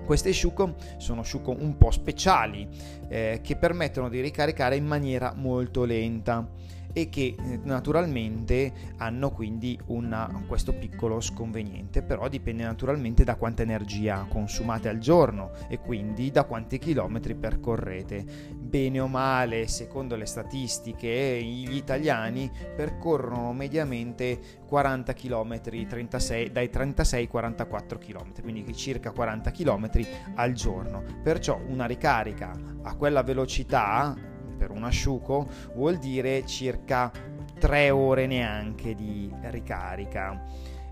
Queste 0.06 0.32
Shuko 0.32 0.76
sono 0.98 1.24
Shuko 1.24 1.50
un 1.50 1.76
po' 1.76 1.90
speciali 1.90 2.68
eh, 3.08 3.40
che 3.42 3.56
permettono 3.56 4.08
di 4.08 4.20
ricaricare 4.20 4.76
in 4.76 4.86
maniera 4.86 5.32
molto 5.34 5.84
lenta 5.84 6.48
e 6.92 7.08
che 7.08 7.34
eh, 7.38 7.60
naturalmente 7.62 8.72
hanno 8.98 9.30
quindi 9.30 9.78
una, 9.86 10.44
questo 10.46 10.72
piccolo 10.72 11.20
sconveniente, 11.20 12.02
però 12.02 12.28
dipende 12.28 12.64
naturalmente 12.64 13.24
da 13.24 13.36
quanta 13.36 13.62
energia 13.62 14.26
consumate 14.28 14.88
al 14.88 14.98
giorno 14.98 15.50
e 15.68 15.78
quindi 15.78 16.30
da 16.30 16.44
quanti 16.44 16.78
chilometri 16.78 17.34
percorrete. 17.34 18.24
Bene 18.54 19.00
o 19.00 19.06
male, 19.06 19.68
secondo 19.68 20.16
le 20.16 20.26
statistiche, 20.26 21.40
gli 21.42 21.74
italiani 21.74 22.50
percorrono 22.74 23.52
mediamente 23.52 24.60
40 24.66 25.12
km, 25.12 25.60
36, 25.60 26.50
dai 26.50 26.70
36 26.70 27.20
ai 27.20 27.28
44 27.28 27.98
km, 27.98 28.40
quindi 28.42 28.74
circa 28.74 29.10
40 29.10 29.50
km 29.50 29.90
al 30.34 30.52
giorno. 30.52 31.02
Perciò 31.22 31.60
una 31.66 31.86
ricarica 31.86 32.52
a 32.82 32.94
quella 32.96 33.22
velocità 33.22 34.16
per 34.62 34.70
un 34.70 34.84
asciugo 34.84 35.48
vuol 35.74 35.98
dire 35.98 36.46
circa 36.46 37.10
3 37.58 37.90
ore 37.90 38.26
neanche 38.28 38.94
di 38.94 39.28
ricarica. 39.42 40.40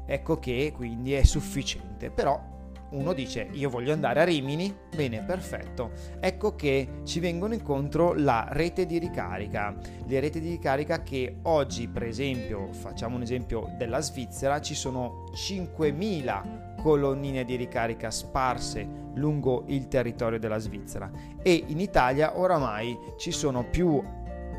Ecco 0.05 0.41
che 0.41 0.73
quindi 0.75 1.13
è 1.13 1.23
sufficiente, 1.23 2.11
però 2.11 2.59
uno 2.91 3.13
dice 3.13 3.49
io 3.53 3.71
voglio 3.71 3.93
andare 3.93 4.23
a 4.23 4.25
Rimini, 4.25 4.75
bene, 4.93 5.23
perfetto. 5.23 5.93
Ecco 6.19 6.57
che 6.57 7.03
ci 7.05 7.21
vengono 7.21 7.55
incontro 7.55 8.13
la 8.13 8.49
rete 8.51 8.87
di 8.87 8.99
ricarica. 8.99 9.73
Le 10.05 10.19
reti 10.19 10.41
di 10.41 10.49
ricarica 10.49 11.05
che 11.05 11.37
oggi, 11.43 11.87
per 11.87 12.03
esempio, 12.03 12.73
facciamo 12.73 13.15
un 13.15 13.23
esempio 13.23 13.73
della 13.79 14.01
Svizzera, 14.01 14.61
ci 14.61 14.75
sono 14.75 15.31
5000 15.33 16.60
colonnine 16.81 17.45
di 17.45 17.57
ricarica 17.57 18.11
sparse 18.11 18.87
lungo 19.15 19.65
il 19.67 19.89
territorio 19.89 20.39
della 20.39 20.59
Svizzera. 20.59 21.11
E 21.43 21.65
in 21.67 21.81
Italia 21.81 22.39
oramai 22.39 22.99
ci 23.17 23.33
sono 23.33 23.65
più 23.65 24.03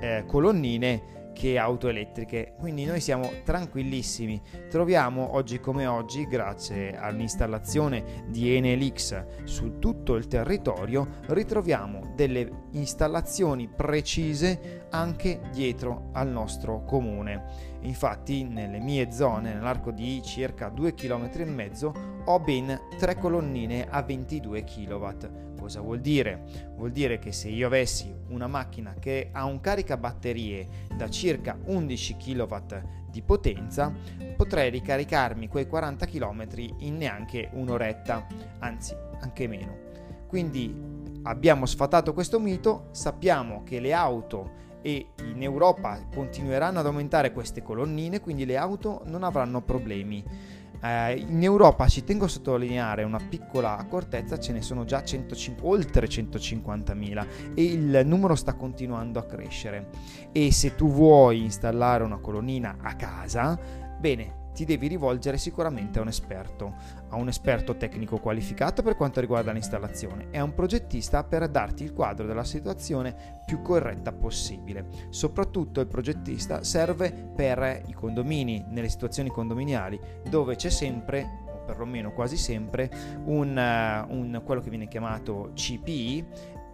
eh, 0.02 0.24
colonnine 0.28 1.21
che 1.42 1.58
auto 1.58 1.88
elettriche. 1.88 2.54
Quindi 2.60 2.86
noi 2.86 3.02
siamo 3.02 3.32
tranquillissimi. 3.44 4.40
Troviamo 4.70 5.34
oggi 5.34 5.60
come 5.60 5.88
oggi 5.88 6.28
grazie 6.28 6.96
all'installazione 6.96 8.26
di 8.28 8.56
Enelix 8.56 9.44
su 9.46 9.80
tutto 9.80 10.14
il 10.14 10.28
territorio 10.28 11.08
ritroviamo 11.30 12.14
delle 12.16 12.68
installazioni 12.74 13.68
precise 13.68 14.86
anche 14.92 15.42
dietro 15.52 16.10
al 16.14 16.28
nostro 16.28 16.84
comune. 16.84 17.70
Infatti 17.82 18.44
nelle 18.44 18.80
mie 18.80 19.12
zone, 19.12 19.52
nell'arco 19.52 19.90
di 19.90 20.22
circa 20.24 20.70
2 20.70 20.94
km 20.94 21.28
e 21.34 21.46
mezzo, 21.46 21.94
ho 22.24 22.40
ben 22.40 22.80
3 23.00 23.18
colonnine 23.18 23.88
a 23.90 24.04
22 24.04 24.64
kW. 24.64 25.08
Cosa 25.62 25.80
vuol 25.80 26.00
dire? 26.00 26.74
Vuol 26.76 26.90
dire 26.90 27.20
che 27.20 27.32
se 27.32 27.48
io 27.48 27.68
avessi 27.68 28.12
una 28.30 28.48
macchina 28.48 28.96
che 29.00 29.30
ha 29.32 29.46
un 29.46 29.60
caricabatterie 29.60 30.88
da 30.96 31.08
circa 31.08 31.56
11 31.66 32.18
kW 32.18 32.56
di 33.12 33.22
potenza, 33.22 33.94
potrei 34.36 34.72
ricaricarmi 34.72 35.48
quei 35.48 35.68
40 35.68 36.08
km 36.08 36.48
in 36.80 36.98
neanche 36.98 37.52
un'oretta, 37.54 38.26
anzi 38.58 38.96
anche 39.20 39.48
meno. 39.48 39.78
Quindi 40.26 40.76
abbiamo 41.24 41.68
sfatato 41.68 42.12
questo 42.14 42.40
mito, 42.40 42.88
sappiamo 42.90 43.62
che 43.64 43.80
le 43.80 43.94
auto 43.94 44.70
e 44.82 45.10
in 45.26 45.44
Europa 45.44 46.08
continueranno 46.12 46.80
ad 46.80 46.88
aumentare 46.88 47.32
queste 47.34 47.62
colonnine, 47.62 48.20
quindi 48.20 48.46
le 48.46 48.58
auto 48.58 49.04
non 49.06 49.22
avranno 49.22 49.62
problemi. 49.62 50.24
Eh, 50.84 51.26
in 51.28 51.44
Europa 51.44 51.88
ci 51.88 52.04
tengo 52.04 52.26
a 52.26 52.28
sottolineare 52.28 53.04
una 53.04 53.20
piccola 53.20 53.78
accortezza, 53.78 54.40
ce 54.40 54.52
ne 54.52 54.62
sono 54.62 54.84
già 54.84 55.04
105, 55.04 55.68
oltre 55.68 56.08
150.000 56.08 57.28
e 57.54 57.64
il 57.64 58.02
numero 58.06 58.36
sta 58.36 58.54
continuando 58.54 59.20
a 59.20 59.26
crescere. 59.26 59.90
E 60.32 60.52
se 60.52 60.76
tu 60.76 60.90
vuoi 60.90 61.44
installare 61.44 62.04
una 62.04 62.18
colonnina 62.18 62.78
a 62.82 62.96
casa, 62.96 63.60
bene, 64.00 64.41
ti 64.62 64.66
devi 64.66 64.88
rivolgere 64.88 65.40
sicuramente 65.40 65.98
a 65.98 66.04
un 66.04 66.08
esperto, 66.08 66.76
a 67.10 67.16
un 67.16 67.28
esperto 67.28 67.78
tecnico 67.78 68.20
qualificato 68.20 68.84
per 68.84 68.96
quanto 68.96 69.20
riguarda 69.20 69.52
l'installazione 69.52 70.28
e 70.30 70.38
a 70.38 70.44
un 70.44 70.54
progettista 70.54 71.24
per 71.24 71.50
darti 71.50 71.84
il 71.84 71.94
quadro 71.94 72.28
della 72.28 72.44
situazione 72.44 73.40
più 73.44 73.64
corretta 73.64 74.12
possibile. 74.12 74.86
Soprattutto 75.10 75.80
il 75.82 75.88
progettista 75.88 76.64
serve 76.64 77.12
per 77.12 77.82
i 77.88 77.94
condomini, 77.94 78.64
nelle 78.70 78.90
situazioni 78.90 79.30
condominiali 79.30 80.00
dove 80.30 80.56
c'è 80.56 80.70
sempre 80.70 81.50
perlomeno 81.66 82.12
quasi 82.12 82.38
sempre 82.38 82.90
un, 83.26 83.58
un, 84.10 84.42
quello 84.44 84.62
che 84.62 84.70
viene 84.70 84.88
chiamato 84.88 85.52
CPI 85.56 86.26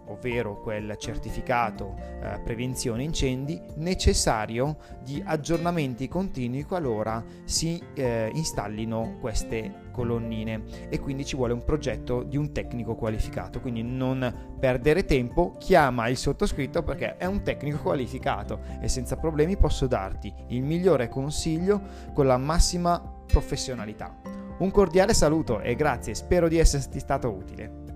ovvero 0.08 0.60
quel 0.60 0.96
certificato 0.98 1.94
eh, 1.98 2.40
prevenzione 2.42 3.02
incendi, 3.02 3.60
necessario 3.76 4.76
di 5.02 5.22
aggiornamenti 5.24 6.08
continui 6.08 6.64
qualora 6.64 7.24
si 7.44 7.82
eh, 7.94 8.30
installino 8.34 9.16
queste 9.20 9.86
colonnine 9.92 10.62
e 10.88 11.00
quindi 11.00 11.24
ci 11.24 11.34
vuole 11.34 11.52
un 11.52 11.64
progetto 11.64 12.22
di 12.22 12.36
un 12.36 12.52
tecnico 12.52 12.94
qualificato, 12.94 13.60
quindi 13.60 13.82
non 13.82 14.56
perdere 14.58 15.04
tempo, 15.04 15.56
chiama 15.58 16.08
il 16.08 16.16
sottoscritto 16.16 16.82
perché 16.82 17.16
è 17.16 17.26
un 17.26 17.42
tecnico 17.42 17.78
qualificato 17.78 18.60
e 18.80 18.88
senza 18.88 19.16
problemi 19.16 19.56
posso 19.56 19.86
darti 19.86 20.32
il 20.48 20.62
migliore 20.62 21.08
consiglio 21.08 21.80
con 22.12 22.26
la 22.26 22.36
massima 22.36 23.00
professionalità. 23.26 24.16
Un 24.58 24.70
cordiale 24.70 25.14
saluto 25.14 25.60
e 25.60 25.74
grazie, 25.74 26.14
spero 26.14 26.48
di 26.48 26.58
esserti 26.58 26.98
stato 26.98 27.30
utile. 27.30 27.87